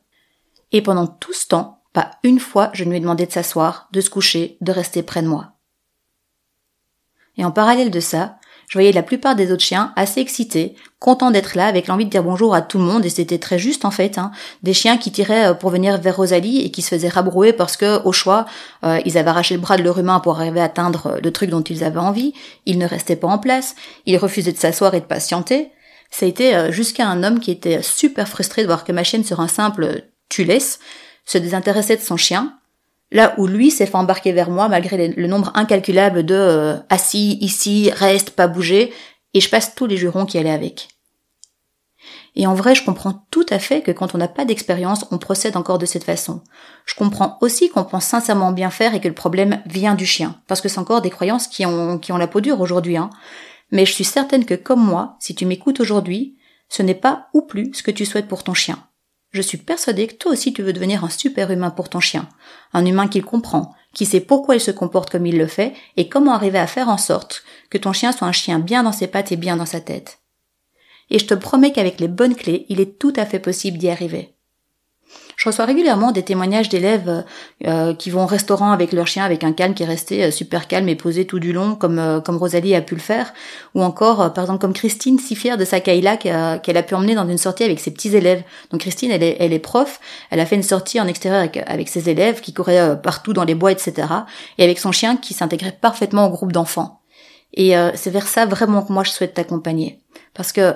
Et 0.72 0.82
pendant 0.82 1.06
tout 1.06 1.32
ce 1.32 1.46
temps, 1.46 1.82
pas 1.92 2.10
une 2.25 2.40
fois 2.40 2.70
je 2.72 2.84
ne 2.84 2.90
lui 2.90 2.96
ai 2.96 3.00
demandé 3.00 3.25
de 3.25 3.32
s'asseoir, 3.32 3.88
de 3.92 4.00
se 4.00 4.10
coucher, 4.10 4.58
de 4.60 4.72
rester 4.72 5.02
près 5.02 5.22
de 5.22 5.28
moi. 5.28 5.52
Et 7.36 7.44
en 7.44 7.52
parallèle 7.52 7.90
de 7.90 8.00
ça, 8.00 8.38
je 8.68 8.78
voyais 8.78 8.92
la 8.92 9.02
plupart 9.02 9.37
des 9.37 9.52
autres 9.52 9.62
chiens 9.62 9.92
assez 9.96 10.20
excités, 10.20 10.75
contents 10.99 11.30
d'être 11.30 11.56
là, 11.56 11.66
avec 11.66 11.87
l'envie 11.87 12.04
de 12.04 12.11
dire 12.11 12.25
bonjour 12.25 12.54
à 12.54 12.62
tout 12.62 12.78
le 12.78 12.85
monde, 12.85 13.04
et 13.04 13.11
c'était 13.11 13.38
très 13.38 13.58
juste 13.58 13.85
en 13.85 13.90
fait. 13.90 14.18
Hein. 14.18 14.32
Des 14.62 14.75
chiens 14.75 14.96
qui 14.96 15.12
tiraient 15.12 15.50
euh, 15.50 15.54
pour 15.54 15.70
venir 15.70 16.00
vers 16.00 16.16
Rosalie 16.16 16.62
et 16.62 16.70
qui 16.70 16.82
se 16.82 16.88
faisaient 16.88 17.08
rabrouer 17.08 17.52
parce 17.52 17.76
que, 17.76 18.02
au 18.04 18.12
choix, 18.12 18.46
euh, 18.85 19.00
ils 19.04 19.18
avaient 19.18 19.30
arraché 19.30 19.54
le 19.54 19.61
bras 19.61 19.76
de 19.76 19.82
leur 19.82 19.99
humain 19.99 20.20
pour 20.20 20.38
arriver 20.38 20.61
à 20.61 20.64
atteindre 20.64 21.06
euh, 21.06 21.20
le 21.23 21.30
truc 21.30 21.50
dont 21.50 21.62
ils 21.62 21.85
avaient 21.85 22.00
envie. 22.00 22.32
Ils 22.64 22.78
ne 22.78 22.87
restaient 22.87 23.16
pas 23.16 23.28
en 23.28 23.38
place, 23.38 23.76
ils 24.04 24.16
refusaient 24.16 24.52
de 24.52 24.58
s'asseoir 24.58 24.94
et 24.94 25.00
de 25.00 25.06
patienter. 25.06 25.70
Ça 26.11 26.25
a 26.25 26.28
été 26.28 26.73
jusqu'à 26.73 27.06
un 27.08 27.25
homme 27.25 27.40
qui 27.40 27.50
était 27.50 27.82
super 27.82 28.28
frustré 28.28 28.62
de 28.62 28.68
voir 28.68 28.85
que 28.85 28.92
ma 28.92 29.02
chienne 29.02 29.25
sur 29.25 29.40
un 29.40 29.49
simple 29.49 30.04
tu 30.28 30.44
laisses 30.44 30.78
se 31.25 31.37
désintéressait 31.37 31.96
de 31.96 32.00
son 32.00 32.16
chien, 32.16 32.56
Là 33.12 33.34
où 33.38 33.46
lui 33.46 33.70
s'est 33.70 33.86
fait 33.86 33.96
embarquer 33.96 34.32
vers 34.32 34.50
moi 34.50 34.68
malgré 34.68 35.08
le 35.08 35.26
nombre 35.26 35.52
incalculable 35.54 36.25
de 36.25 36.34
euh, 36.34 36.76
assis, 36.88 37.38
ici, 37.40 37.90
reste, 37.94 38.30
pas 38.30 38.48
bouger, 38.48 38.92
et 39.34 39.40
je 39.40 39.48
passe 39.48 39.75
tous 39.75 39.86
les 39.86 39.96
jurons 39.96 40.26
qui 40.26 40.38
allaient 40.38 40.50
avec. 40.50 40.88
Et 42.34 42.46
en 42.46 42.54
vrai, 42.54 42.75
je 42.75 42.84
comprends 42.84 43.26
tout 43.30 43.46
à 43.48 43.58
fait 43.58 43.80
que 43.80 43.90
quand 43.90 44.14
on 44.14 44.18
n'a 44.18 44.28
pas 44.28 44.44
d'expérience, 44.44 45.06
on 45.10 45.18
procède 45.18 45.56
encore 45.56 45.78
de 45.78 45.86
cette 45.86 46.04
façon. 46.04 46.42
Je 46.84 46.94
comprends 46.94 47.38
aussi 47.40 47.70
qu'on 47.70 47.84
pense 47.84 48.04
sincèrement 48.04 48.52
bien 48.52 48.70
faire 48.70 48.94
et 48.94 49.00
que 49.00 49.08
le 49.08 49.14
problème 49.14 49.62
vient 49.64 49.94
du 49.94 50.04
chien, 50.04 50.36
parce 50.46 50.60
que 50.60 50.68
c'est 50.68 50.78
encore 50.78 51.00
des 51.00 51.10
croyances 51.10 51.48
qui 51.48 51.64
ont, 51.64 51.98
qui 51.98 52.12
ont 52.12 52.18
la 52.18 52.26
peau 52.26 52.42
dure 52.42 52.60
aujourd'hui. 52.60 52.98
Hein. 52.98 53.08
Mais 53.72 53.86
je 53.86 53.92
suis 53.92 54.04
certaine 54.04 54.44
que 54.44 54.54
comme 54.54 54.84
moi, 54.84 55.16
si 55.18 55.34
tu 55.34 55.46
m'écoutes 55.46 55.80
aujourd'hui, 55.80 56.36
ce 56.68 56.82
n'est 56.82 56.94
pas 56.94 57.28
ou 57.32 57.42
plus 57.42 57.72
ce 57.72 57.82
que 57.82 57.90
tu 57.90 58.04
souhaites 58.04 58.28
pour 58.28 58.44
ton 58.44 58.54
chien. 58.54 58.78
Je 59.37 59.43
suis 59.43 59.59
persuadée 59.59 60.07
que 60.07 60.14
toi 60.14 60.33
aussi 60.33 60.55
tu 60.55 60.62
veux 60.62 60.73
devenir 60.73 61.05
un 61.05 61.11
super 61.11 61.50
humain 61.50 61.69
pour 61.69 61.90
ton 61.90 62.00
chien. 62.00 62.26
Un 62.73 62.87
humain 62.87 63.07
qu'il 63.07 63.23
comprend, 63.23 63.75
qui 63.93 64.07
sait 64.07 64.23
pourquoi 64.23 64.55
il 64.55 64.62
se 64.62 64.71
comporte 64.71 65.11
comme 65.11 65.26
il 65.26 65.37
le 65.37 65.47
fait 65.47 65.75
et 65.99 66.09
comment 66.09 66.33
arriver 66.33 66.59
à 66.59 66.66
faire 66.66 66.88
en 66.88 66.97
sorte 66.97 67.45
que 67.69 67.76
ton 67.76 67.93
chien 67.93 68.13
soit 68.13 68.26
un 68.26 68.32
chien 68.32 68.58
bien 68.58 68.82
dans 68.82 68.93
ses 68.93 69.08
pattes 69.08 69.32
et 69.32 69.37
bien 69.37 69.58
dans 69.58 69.67
sa 69.67 69.82
tête. 69.82 70.21
Et 71.10 71.19
je 71.19 71.26
te 71.26 71.34
promets 71.34 71.71
qu'avec 71.71 72.00
les 72.00 72.08
bonnes 72.08 72.34
clés, 72.34 72.65
il 72.71 72.80
est 72.80 72.99
tout 72.99 73.13
à 73.15 73.26
fait 73.26 73.39
possible 73.39 73.76
d'y 73.76 73.91
arriver. 73.91 74.35
Reçois 75.47 75.65
régulièrement 75.65 76.11
des 76.11 76.25
témoignages 76.25 76.69
d'élèves 76.69 77.25
euh, 77.65 77.95
qui 77.95 78.11
vont 78.11 78.25
au 78.25 78.26
restaurant 78.26 78.73
avec 78.73 78.93
leur 78.93 79.06
chien 79.06 79.25
avec 79.25 79.45
un 79.45 79.52
calme 79.52 79.75
qui 79.75 79.85
est 79.85 79.87
resté 79.87 80.25
euh, 80.25 80.30
super 80.32 80.67
calme 80.67 80.89
et 80.89 80.97
posé 80.97 81.25
tout 81.25 81.39
du 81.39 81.52
long 81.52 81.76
comme 81.76 82.00
euh, 82.00 82.21
comme 82.21 82.37
Rosalie 82.37 82.75
a 82.75 82.80
pu 82.80 82.97
le 82.97 83.00
faire 83.00 83.32
ou 83.76 83.85
encore 83.85 84.32
par 84.32 84.43
exemple 84.43 84.61
comme 84.61 84.73
Christine 84.73 85.21
si 85.21 85.37
fière 85.37 85.56
de 85.56 85.65
sa 85.65 85.78
Kayla 85.78 86.17
qu'elle 86.17 86.76
a 86.76 86.82
pu 86.82 86.97
emmener 86.97 87.15
dans 87.15 87.28
une 87.28 87.39
sortie 87.39 87.63
avec 87.63 87.78
ses 87.78 87.93
petits 87.93 88.17
élèves. 88.17 88.43
Donc 88.73 88.80
Christine 88.80 89.13
elle 89.13 89.23
est, 89.23 89.37
elle 89.39 89.52
est 89.52 89.61
prof, 89.61 90.00
elle 90.30 90.41
a 90.41 90.47
fait 90.47 90.56
une 90.56 90.65
sortie 90.65 91.00
en 91.00 91.06
extérieur 91.06 91.39
avec, 91.39 91.59
avec 91.65 91.89
ses 91.89 92.11
élèves 92.11 92.41
qui 92.41 92.52
couraient 92.52 93.00
partout 93.00 93.32
dans 93.32 93.45
les 93.45 93.54
bois 93.54 93.71
etc. 93.71 94.09
et 94.59 94.65
avec 94.65 94.80
son 94.80 94.91
chien 94.91 95.17
qui 95.17 95.32
s'intégrait 95.32 95.78
parfaitement 95.80 96.26
au 96.26 96.30
groupe 96.30 96.50
d'enfants. 96.50 97.02
Et 97.54 97.75
c'est 97.95 98.11
vers 98.11 98.26
ça 98.26 98.47
vraiment 98.47 98.82
que 98.82 98.93
moi 98.93 99.04
je 99.04 99.11
souhaite 99.11 99.35
t'accompagner 99.35 100.00
parce 100.35 100.50
que 100.50 100.75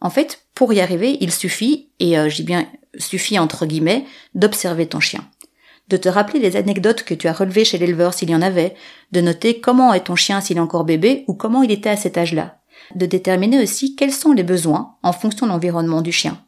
en 0.00 0.10
fait, 0.10 0.46
pour 0.54 0.72
y 0.72 0.80
arriver, 0.80 1.16
il 1.20 1.32
suffit, 1.32 1.90
et 2.00 2.18
euh, 2.18 2.28
bien 2.40 2.66
suffit 2.98 3.38
entre 3.38 3.66
guillemets, 3.66 4.04
d'observer 4.34 4.86
ton 4.86 5.00
chien. 5.00 5.24
De 5.88 5.96
te 5.96 6.08
rappeler 6.08 6.40
les 6.40 6.56
anecdotes 6.56 7.04
que 7.04 7.14
tu 7.14 7.28
as 7.28 7.32
relevées 7.32 7.64
chez 7.64 7.78
l'éleveur 7.78 8.14
s'il 8.14 8.30
y 8.30 8.34
en 8.34 8.42
avait, 8.42 8.74
de 9.12 9.20
noter 9.20 9.60
comment 9.60 9.92
est 9.92 10.04
ton 10.04 10.16
chien 10.16 10.40
s'il 10.40 10.56
est 10.56 10.60
encore 10.60 10.84
bébé 10.84 11.24
ou 11.28 11.34
comment 11.34 11.62
il 11.62 11.70
était 11.70 11.90
à 11.90 11.96
cet 11.96 12.18
âge-là. 12.18 12.58
De 12.94 13.06
déterminer 13.06 13.62
aussi 13.62 13.94
quels 13.94 14.12
sont 14.12 14.32
les 14.32 14.42
besoins 14.42 14.96
en 15.02 15.12
fonction 15.12 15.46
de 15.46 15.52
l'environnement 15.52 16.02
du 16.02 16.12
chien. 16.12 16.40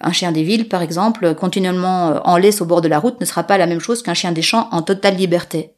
Un 0.00 0.12
chien 0.12 0.32
des 0.32 0.42
villes, 0.42 0.68
par 0.68 0.82
exemple, 0.82 1.34
continuellement 1.34 2.08
euh, 2.08 2.20
en 2.24 2.36
laisse 2.36 2.60
au 2.60 2.66
bord 2.66 2.80
de 2.80 2.88
la 2.88 2.98
route 2.98 3.20
ne 3.20 3.26
sera 3.26 3.42
pas 3.42 3.58
la 3.58 3.66
même 3.66 3.80
chose 3.80 4.02
qu'un 4.02 4.14
chien 4.14 4.32
des 4.32 4.42
champs 4.42 4.68
en 4.70 4.82
totale 4.82 5.16
liberté 5.16 5.74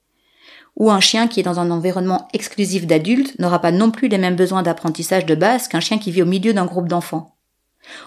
ou 0.76 0.90
un 0.90 1.00
chien 1.00 1.28
qui 1.28 1.40
est 1.40 1.44
dans 1.44 1.60
un 1.60 1.70
environnement 1.70 2.28
exclusif 2.32 2.86
d'adultes 2.86 3.38
n'aura 3.38 3.60
pas 3.60 3.72
non 3.72 3.90
plus 3.90 4.08
les 4.08 4.18
mêmes 4.18 4.36
besoins 4.36 4.62
d'apprentissage 4.62 5.26
de 5.26 5.34
base 5.34 5.68
qu'un 5.68 5.80
chien 5.80 5.98
qui 5.98 6.10
vit 6.10 6.22
au 6.22 6.26
milieu 6.26 6.52
d'un 6.52 6.64
groupe 6.64 6.88
d'enfants. 6.88 7.36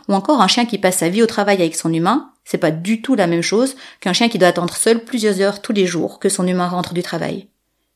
Ou 0.08 0.14
encore 0.14 0.42
un 0.42 0.48
chien 0.48 0.66
qui 0.66 0.78
passe 0.78 0.98
sa 0.98 1.10
vie 1.10 1.24
au 1.24 1.28
travail 1.28 1.62
avec 1.62 1.76
son 1.76 1.94
humain, 1.94 2.32
c'est 2.46 2.58
pas 2.58 2.72
du 2.72 3.02
tout 3.02 3.16
la 3.16 3.28
même 3.28 3.42
chose 3.42 3.76
qu'un 4.00 4.14
chien 4.14 4.30
qui 4.30 4.38
doit 4.38 4.50
attendre 4.50 4.76
seul 4.76 5.04
plusieurs 5.04 5.40
heures 5.42 5.62
tous 5.62 5.74
les 5.74 5.86
jours 5.86 6.20
que 6.20 6.30
son 6.30 6.48
humain 6.48 6.68
rentre 6.68 6.94
du 6.94 7.04
travail. 7.04 7.48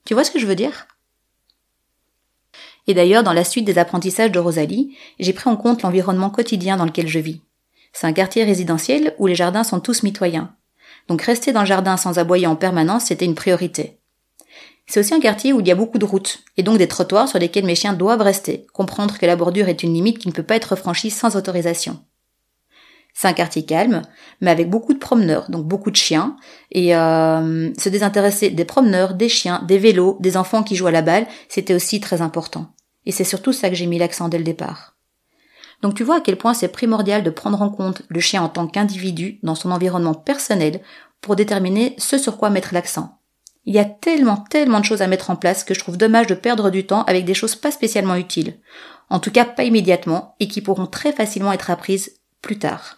Tu 0.05 0.13
vois 0.13 0.23
ce 0.23 0.31
que 0.31 0.39
je 0.39 0.45
veux 0.45 0.55
dire? 0.55 0.87
Et 2.87 2.93
d'ailleurs, 2.93 3.23
dans 3.23 3.33
la 3.33 3.43
suite 3.43 3.65
des 3.65 3.77
apprentissages 3.77 4.31
de 4.31 4.39
Rosalie, 4.39 4.95
j'ai 5.19 5.33
pris 5.33 5.49
en 5.49 5.57
compte 5.57 5.81
l'environnement 5.81 6.29
quotidien 6.29 6.77
dans 6.77 6.85
lequel 6.85 7.07
je 7.07 7.19
vis. 7.19 7.41
C'est 7.91 8.07
un 8.07 8.13
quartier 8.13 8.43
résidentiel 8.43 9.13
où 9.17 9.27
les 9.27 9.35
jardins 9.35 9.63
sont 9.63 9.79
tous 9.79 10.03
mitoyens. 10.03 10.53
Donc 11.07 11.21
rester 11.21 11.51
dans 11.51 11.61
le 11.61 11.67
jardin 11.67 11.97
sans 11.97 12.19
aboyer 12.19 12.47
en 12.47 12.55
permanence, 12.55 13.05
c'était 13.05 13.25
une 13.25 13.35
priorité. 13.35 13.99
C'est 14.89 15.01
aussi 15.01 15.13
un 15.13 15.19
quartier 15.19 15.51
où 15.51 15.59
il 15.59 15.67
y 15.67 15.71
a 15.71 15.75
beaucoup 15.75 15.97
de 15.97 16.05
routes, 16.05 16.43
et 16.55 16.63
donc 16.63 16.77
des 16.77 16.87
trottoirs 16.87 17.27
sur 17.27 17.39
lesquels 17.39 17.65
mes 17.65 17.75
chiens 17.75 17.93
doivent 17.93 18.21
rester, 18.21 18.65
comprendre 18.73 19.17
que 19.17 19.25
la 19.25 19.35
bordure 19.35 19.67
est 19.67 19.83
une 19.83 19.93
limite 19.93 20.17
qui 20.17 20.29
ne 20.29 20.33
peut 20.33 20.43
pas 20.43 20.55
être 20.55 20.77
franchie 20.77 21.09
sans 21.09 21.35
autorisation. 21.35 21.99
C'est 23.13 23.27
un 23.27 23.33
quartier 23.33 23.65
calme, 23.65 24.03
mais 24.41 24.51
avec 24.51 24.69
beaucoup 24.69 24.93
de 24.93 24.99
promeneurs, 24.99 25.49
donc 25.49 25.65
beaucoup 25.65 25.91
de 25.91 25.95
chiens, 25.95 26.37
et 26.71 26.95
euh, 26.95 27.73
se 27.77 27.89
désintéresser 27.89 28.49
des 28.49 28.63
promeneurs, 28.63 29.15
des 29.15 29.27
chiens, 29.27 29.61
des 29.67 29.77
vélos, 29.77 30.17
des 30.21 30.37
enfants 30.37 30.63
qui 30.63 30.75
jouent 30.75 30.87
à 30.87 30.91
la 30.91 31.01
balle, 31.01 31.27
c'était 31.49 31.73
aussi 31.73 31.99
très 31.99 32.21
important. 32.21 32.67
Et 33.05 33.11
c'est 33.11 33.23
surtout 33.23 33.53
ça 33.53 33.69
que 33.69 33.75
j'ai 33.75 33.87
mis 33.87 33.97
l'accent 33.97 34.29
dès 34.29 34.37
le 34.37 34.43
départ. 34.43 34.95
Donc 35.81 35.95
tu 35.95 36.03
vois 36.03 36.17
à 36.17 36.21
quel 36.21 36.37
point 36.37 36.53
c'est 36.53 36.67
primordial 36.67 37.23
de 37.23 37.29
prendre 37.29 37.61
en 37.61 37.69
compte 37.69 38.03
le 38.07 38.19
chien 38.19 38.41
en 38.41 38.49
tant 38.49 38.67
qu'individu 38.67 39.39
dans 39.43 39.55
son 39.55 39.71
environnement 39.71 40.13
personnel 40.13 40.81
pour 41.19 41.35
déterminer 41.35 41.95
ce 41.97 42.17
sur 42.17 42.37
quoi 42.37 42.49
mettre 42.49 42.73
l'accent. 42.73 43.16
Il 43.67 43.75
y 43.75 43.79
a 43.79 43.85
tellement, 43.85 44.37
tellement 44.37 44.79
de 44.79 44.85
choses 44.85 45.01
à 45.01 45.07
mettre 45.07 45.29
en 45.29 45.35
place 45.35 45.65
que 45.65 45.73
je 45.73 45.79
trouve 45.79 45.97
dommage 45.97 46.27
de 46.27 46.35
perdre 46.35 46.69
du 46.69 46.87
temps 46.87 47.03
avec 47.03 47.25
des 47.25 47.33
choses 47.33 47.57
pas 47.57 47.69
spécialement 47.69 48.15
utiles. 48.15 48.55
En 49.09 49.19
tout 49.19 49.29
cas, 49.29 49.43
pas 49.43 49.65
immédiatement, 49.65 50.35
et 50.39 50.47
qui 50.47 50.61
pourront 50.61 50.87
très 50.87 51.11
facilement 51.11 51.51
être 51.51 51.69
apprises 51.69 52.13
plus 52.41 52.57
tard. 52.57 52.96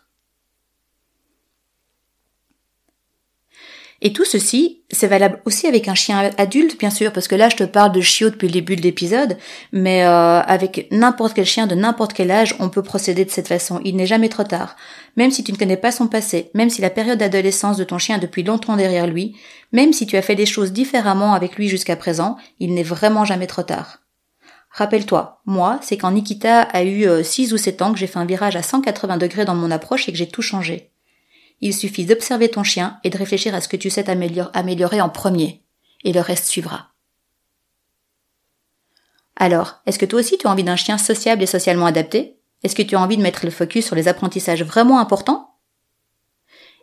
Et 4.02 4.14
tout 4.14 4.24
ceci, 4.24 4.82
c'est 4.90 5.08
valable 5.08 5.42
aussi 5.46 5.68
avec 5.68 5.90
un 5.90 5.96
chien 5.96 6.32
adulte, 6.38 6.80
bien 6.80 6.90
sûr, 6.90 7.12
parce 7.12 7.28
que 7.28 7.36
là, 7.36 7.50
je 7.50 7.58
te 7.58 7.66
parle 7.66 7.92
de 7.92 8.00
chiot 8.00 8.30
depuis 8.30 8.48
le 8.48 8.54
début 8.54 8.78
de 8.78 8.82
l'épisode, 8.82 9.38
mais 9.74 10.06
euh, 10.06 10.40
avec 10.40 10.88
n'importe 10.92 11.34
quel 11.34 11.46
chien 11.46 11.68
de 11.68 11.76
n'importe 11.76 12.14
quel 12.14 12.32
âge, 12.32 12.56
on 12.60 12.70
peut 12.70 12.82
procéder 12.82 13.26
de 13.26 13.30
cette 13.30 13.50
façon. 13.50 13.82
Il 13.84 13.98
n'est 13.98 14.06
jamais 14.06 14.30
trop 14.30 14.44
tard. 14.44 14.78
Même 15.18 15.32
si 15.32 15.44
tu 15.44 15.52
ne 15.52 15.58
connais 15.58 15.76
pas 15.76 15.92
son 15.92 16.08
passé, 16.08 16.50
même 16.54 16.70
si 16.70 16.82
la 16.82 16.90
période 16.90 17.20
d'adolescence 17.20 17.76
de 17.76 17.84
ton 17.84 17.98
chien 17.98 18.16
est 18.16 18.22
depuis 18.22 18.44
longtemps 18.44 18.78
derrière 18.78 19.06
lui, 19.06 19.36
même 19.74 19.92
si 19.92 20.08
tu 20.08 20.16
as 20.16 20.22
fait 20.22 20.36
des 20.36 20.46
choses 20.46 20.72
différemment 20.72 21.34
avec 21.34 21.58
lui 21.58 21.68
jusqu'à 21.68 21.98
présent, 21.98 22.38
il 22.60 22.74
n'est 22.74 22.84
vraiment 22.84 23.26
jamais 23.26 23.48
trop 23.48 23.64
tard. 23.64 24.00
Rappelle-toi, 24.72 25.42
moi, 25.46 25.80
c'est 25.82 25.98
quand 25.98 26.12
Nikita 26.12 26.62
a 26.62 26.84
eu 26.84 27.06
6 27.24 27.52
euh, 27.52 27.56
ou 27.56 27.58
7 27.58 27.82
ans 27.82 27.92
que 27.92 28.00
j'ai 28.00 28.08
fait 28.08 28.20
un 28.20 28.26
virage 28.26 28.56
à 28.56 28.64
180 28.64 29.18
degrés 29.18 29.46
dans 29.46 29.56
mon 29.56 29.72
approche 29.72 30.08
et 30.08 30.12
que 30.14 30.18
j'ai 30.18 30.30
tout 30.30 30.44
changé. 30.44 30.92
Il 31.62 31.74
suffit 31.74 32.06
d'observer 32.06 32.50
ton 32.50 32.63
chien 32.63 33.00
et 33.04 33.10
de 33.10 33.17
réfléchir 33.17 33.54
à 33.54 33.62
ce 33.62 33.67
que 33.67 33.78
tu 33.78 33.89
sais 33.89 34.10
améliorer 34.10 35.02
en 35.02 35.10
premier, 35.10 35.63
et 36.04 36.13
le 36.13 36.22
reste 36.22 36.45
suivra. 36.45 36.89
Alors, 39.36 39.82
est-ce 39.86 40.00
que 40.00 40.06
toi 40.06 40.19
aussi 40.19 40.38
tu 40.38 40.48
as 40.48 40.52
envie 40.52 40.63
d'un 40.63 40.76
chien 40.76 40.98
sociable 40.98 41.43
et 41.43 41.48
socialement 41.48 41.86
adapté? 41.86 42.38
Est-ce 42.63 42.76
que 42.76 42.82
tu 42.82 42.95
as 42.95 43.02
envie 43.02 43.17
de 43.17 43.22
mettre 43.22 43.45
le 43.45 43.52
focus 43.52 43.86
sur 43.86 43.95
les 43.95 44.08
apprentissages 44.10 44.63
vraiment 44.63 45.00
importants? 45.00 45.56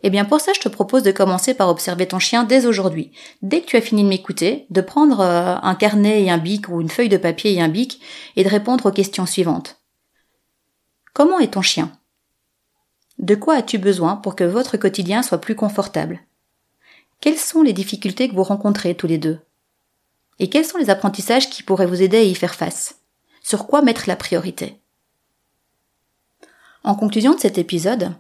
Eh 0.02 0.10
bien 0.10 0.24
pour 0.24 0.40
ça, 0.40 0.52
je 0.54 0.60
te 0.60 0.68
propose 0.68 1.02
de 1.02 1.10
commencer 1.10 1.54
par 1.54 1.68
observer 1.68 2.06
ton 2.06 2.18
chien 2.18 2.44
dès 2.44 2.66
aujourd'hui. 2.66 3.12
Dès 3.42 3.60
que 3.60 3.66
tu 3.66 3.76
as 3.76 3.80
fini 3.80 4.04
de 4.04 4.08
m'écouter, 4.08 4.66
de 4.70 4.80
prendre 4.80 5.20
euh, 5.20 5.56
un 5.62 5.74
carnet 5.74 6.22
et 6.22 6.30
un 6.30 6.38
bic 6.38 6.68
ou 6.68 6.80
une 6.80 6.90
feuille 6.90 7.08
de 7.08 7.16
papier 7.16 7.52
et 7.54 7.60
un 7.60 7.68
bic 7.68 8.00
et 8.36 8.44
de 8.44 8.48
répondre 8.48 8.86
aux 8.86 8.92
questions 8.92 9.26
suivantes. 9.26 9.80
Comment 11.12 11.38
est 11.38 11.54
ton 11.54 11.62
chien? 11.62 11.90
De 13.18 13.34
quoi 13.34 13.54
as-tu 13.54 13.78
besoin 13.78 14.16
pour 14.16 14.36
que 14.36 14.44
votre 14.44 14.76
quotidien 14.76 15.22
soit 15.22 15.40
plus 15.40 15.54
confortable? 15.54 16.20
Quelles 17.20 17.38
sont 17.38 17.62
les 17.62 17.72
difficultés 17.72 18.28
que 18.28 18.34
vous 18.34 18.42
rencontrez 18.42 18.94
tous 18.94 19.06
les 19.06 19.18
deux? 19.18 19.38
Et 20.38 20.50
quels 20.50 20.66
sont 20.66 20.78
les 20.78 20.90
apprentissages 20.90 21.48
qui 21.48 21.62
pourraient 21.62 21.86
vous 21.86 22.02
aider 22.02 22.18
à 22.18 22.22
y 22.22 22.34
faire 22.34 22.54
face? 22.54 22.96
Sur 23.42 23.66
quoi 23.66 23.80
mettre 23.80 24.04
la 24.06 24.16
priorité? 24.16 24.80
En 26.84 26.94
conclusion 26.94 27.34
de 27.34 27.40
cet 27.40 27.58
épisode, 27.58 28.12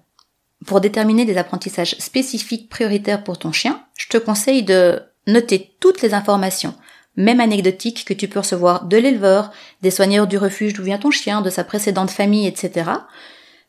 pour 0.66 0.80
déterminer 0.80 1.24
des 1.24 1.36
apprentissages 1.36 1.96
spécifiques 1.98 2.68
prioritaires 2.68 3.22
pour 3.22 3.38
ton 3.38 3.52
chien, 3.52 3.84
je 3.96 4.08
te 4.08 4.16
conseille 4.16 4.62
de 4.62 5.02
noter 5.26 5.76
toutes 5.78 6.00
les 6.02 6.14
informations, 6.14 6.74
même 7.16 7.40
anecdotiques, 7.40 8.04
que 8.04 8.14
tu 8.14 8.28
peux 8.28 8.40
recevoir 8.40 8.84
de 8.84 8.96
l'éleveur, 8.96 9.52
des 9.82 9.90
soigneurs 9.90 10.26
du 10.26 10.38
refuge 10.38 10.72
d'où 10.72 10.82
vient 10.82 10.98
ton 10.98 11.10
chien, 11.10 11.42
de 11.42 11.50
sa 11.50 11.64
précédente 11.64 12.10
famille, 12.10 12.46
etc. 12.46 12.90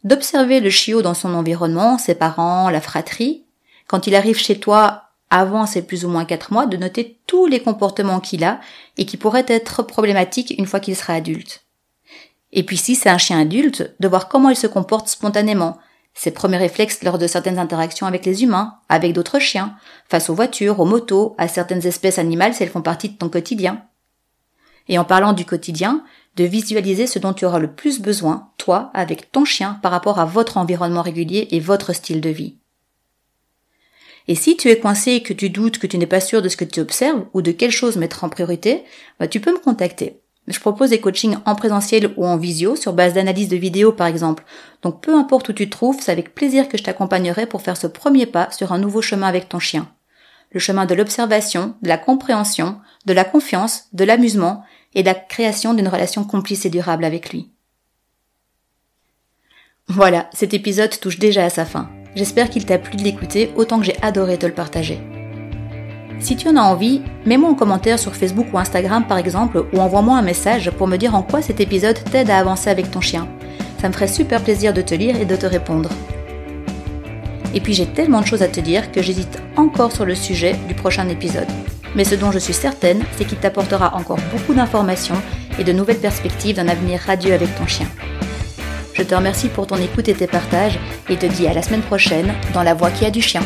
D'observer 0.04 0.60
le 0.60 0.70
chiot 0.70 1.02
dans 1.02 1.14
son 1.14 1.34
environnement, 1.34 1.98
ses 1.98 2.16
parents, 2.16 2.70
la 2.70 2.82
fratrie. 2.82 3.46
Quand 3.88 4.08
il 4.08 4.16
arrive 4.16 4.38
chez 4.38 4.60
toi, 4.60 5.04
avant 5.30 5.66
ses 5.66 5.82
plus 5.82 6.06
ou 6.06 6.10
moins 6.10 6.26
quatre 6.26 6.54
mois, 6.54 6.66
de 6.66 6.78
noter 6.78 7.20
tous 7.28 7.48
les 7.48 7.62
comportements 7.62 8.20
qu'il 8.20 8.44
a 8.44 8.60
et 8.98 9.06
qui 9.06 9.18
pourraient 9.18 9.46
être 9.48 9.84
problématiques 9.84 10.54
une 10.58 10.66
fois 10.66 10.80
qu'il 10.80 10.96
sera 10.96 11.14
adulte. 11.14 11.64
Et 12.54 12.64
puis 12.64 12.78
si 12.78 12.96
c'est 12.96 13.10
un 13.10 13.18
chien 13.18 13.42
adulte, 13.42 13.94
de 14.00 14.08
voir 14.08 14.30
comment 14.30 14.50
il 14.50 14.56
se 14.56 14.68
comporte 14.68 15.10
spontanément, 15.10 15.78
ses 16.14 16.32
premiers 16.32 16.58
réflexes 16.58 17.04
lors 17.04 17.18
de 17.18 17.28
certaines 17.28 17.60
interactions 17.60 18.08
avec 18.08 18.26
les 18.26 18.44
humains, 18.44 18.80
avec 18.90 19.14
d'autres 19.14 19.40
chiens, 19.40 19.76
face 20.10 20.30
aux 20.30 20.34
voitures, 20.34 20.80
aux 20.80 20.86
motos, 20.86 21.36
à 21.38 21.48
certaines 21.48 21.86
espèces 21.86 22.18
animales 22.18 22.54
si 22.54 22.64
elles 22.64 22.70
font 22.70 22.82
partie 22.82 23.10
de 23.10 23.18
ton 23.18 23.30
quotidien. 23.30 23.84
Et 24.88 24.98
en 24.98 25.04
parlant 25.04 25.34
du 25.34 25.46
quotidien, 25.46 26.04
de 26.38 26.44
visualiser 26.44 27.08
ce 27.08 27.20
dont 27.20 27.34
tu 27.34 27.46
auras 27.46 27.60
le 27.60 27.72
plus 27.72 28.00
besoin, 28.00 28.50
toi, 28.58 28.92
avec 28.94 29.32
ton 29.32 29.44
chien, 29.44 29.80
par 29.82 29.92
rapport 29.92 30.20
à 30.20 30.26
votre 30.26 30.58
environnement 30.58 31.02
régulier 31.02 31.48
et 31.52 31.60
votre 31.60 31.94
style 31.94 32.22
de 32.22 32.30
vie. 32.30 32.56
Et 34.28 34.36
si 34.36 34.56
tu 34.56 34.70
es 34.70 34.80
coincé 34.80 35.14
et 35.14 35.24
que 35.24 35.34
tu 35.34 35.50
doutes, 35.50 35.80
que 35.80 35.88
tu 35.88 35.98
n'es 35.98 36.06
pas 36.06 36.20
sûr 36.20 36.42
de 36.42 36.50
ce 36.50 36.58
que 36.58 36.66
tu 36.66 36.80
observes 36.80 37.26
ou 37.34 37.42
de 37.42 37.52
quelle 37.52 37.72
chose 37.72 37.98
mettre 37.98 38.24
en 38.24 38.30
priorité, 38.30 38.84
bah, 39.20 39.28
tu 39.28 39.40
peux 39.40 39.52
me 39.52 39.60
contacter. 39.60 40.20
Je 40.48 40.60
propose 40.60 40.92
des 40.92 41.02
coachings 41.02 41.38
en 41.46 41.56
présentiel 41.56 42.14
ou 42.16 42.26
en 42.26 42.38
visio 42.38 42.76
sur 42.76 42.94
base 42.94 43.14
d'analyse 43.14 43.50
de 43.50 43.58
vidéos 43.58 43.92
par 43.92 44.08
exemple. 44.08 44.46
Donc 44.82 45.02
peu 45.02 45.14
importe 45.14 45.50
où 45.50 45.54
tu 45.54 45.66
te 45.70 45.76
trouves, 45.76 46.00
c'est 46.02 46.12
avec 46.12 46.34
plaisir 46.34 46.70
que 46.70 46.78
je 46.78 46.84
t'accompagnerai 46.84 47.48
pour 47.48 47.62
faire 47.62 47.76
ce 47.76 47.88
premier 47.88 48.26
pas 48.26 48.50
sur 48.52 48.72
un 48.72 48.78
nouveau 48.78 49.02
chemin 49.02 49.28
avec 49.28 49.50
ton 49.50 49.60
chien. 49.60 49.90
Le 50.52 50.62
chemin 50.62 50.86
de 50.86 50.96
l'observation, 50.96 51.76
de 51.82 51.90
la 51.90 51.98
compréhension, 51.98 52.80
de 53.06 53.12
la 53.14 53.26
confiance, 53.26 53.86
de 53.92 54.06
l'amusement 54.06 54.64
et 54.98 55.04
la 55.04 55.14
création 55.14 55.76
d'une 55.76 55.88
relation 55.88 56.26
complice 56.26 56.66
et 56.66 56.70
durable 56.70 57.06
avec 57.06 57.32
lui. 57.32 57.52
Voilà, 59.88 60.30
cet 60.34 60.54
épisode 60.54 61.00
touche 61.00 61.20
déjà 61.20 61.46
à 61.46 61.50
sa 61.50 61.64
fin. 61.64 61.90
J'espère 62.16 62.50
qu'il 62.50 62.66
t'a 62.66 62.80
plu 62.80 62.98
de 62.98 63.04
l'écouter 63.04 63.52
autant 63.56 63.80
que 63.80 63.86
j'ai 63.86 63.96
adoré 64.02 64.38
te 64.38 64.48
le 64.48 64.54
partager. 64.54 65.00
Si 66.20 66.36
tu 66.36 66.48
en 66.50 66.58
as 66.58 66.62
envie, 66.62 67.04
mets-moi 67.28 67.52
en 67.52 67.54
commentaire 67.54 68.00
sur 68.00 68.16
Facebook 68.16 68.48
ou 68.52 68.58
Instagram 68.58 69.06
par 69.08 69.20
exemple, 69.20 69.66
ou 69.72 69.80
envoie-moi 69.80 70.18
un 70.18 70.24
message 70.24 70.72
pour 70.72 70.88
me 70.88 70.98
dire 70.98 71.14
en 71.14 71.22
quoi 71.22 71.44
cet 71.44 71.60
épisode 71.60 72.04
t'aide 72.12 72.32
à 72.32 72.40
avancer 72.40 72.72
avec 72.72 72.90
ton 72.90 73.02
chien. 73.02 73.30
Ça 73.80 73.88
me 73.88 73.94
ferait 73.94 74.08
super 74.08 74.44
plaisir 74.44 74.74
de 74.74 74.82
te 74.82 74.96
lire 74.96 75.22
et 75.22 75.26
de 75.26 75.36
te 75.36 75.46
répondre. 75.46 75.92
Et 77.54 77.62
puis 77.62 77.76
j'ai 77.76 77.86
tellement 77.86 78.22
de 78.22 78.26
choses 78.26 78.42
à 78.42 78.48
te 78.48 78.60
dire 78.60 78.92
que 78.92 79.04
j'hésite 79.04 79.38
encore 79.56 79.92
sur 79.92 80.06
le 80.06 80.16
sujet 80.16 80.56
du 80.68 80.74
prochain 80.74 81.08
épisode. 81.08 81.48
Mais 81.96 82.04
ce 82.04 82.16
dont 82.16 82.32
je 82.32 82.40
suis 82.40 82.54
certaine, 82.54 83.04
c'est 83.18 83.26
qu'il 83.26 83.38
t'apportera 83.38 83.96
encore 83.96 84.20
beaucoup 84.32 84.54
d'informations 84.54 85.22
et 85.60 85.64
de 85.64 85.72
nouvelles 85.74 86.00
perspectives 86.00 86.56
d'un 86.56 86.68
avenir 86.68 87.00
radieux 87.00 87.34
avec 87.34 87.56
ton 87.56 87.68
chien. 87.68 87.88
Je 88.94 89.04
te 89.04 89.14
remercie 89.14 89.50
pour 89.50 89.68
ton 89.68 89.78
écoute 89.78 90.08
et 90.10 90.16
tes 90.16 90.28
partages 90.28 90.80
et 91.10 91.18
te 91.18 91.26
dis 91.28 91.48
à 91.48 91.54
la 91.54 91.62
semaine 91.62 91.82
prochaine 91.82 92.34
dans 92.54 92.64
La 92.64 92.74
Voix 92.74 92.90
qui 92.90 93.06
a 93.06 93.12
du 93.12 93.22
chien. 93.22 93.42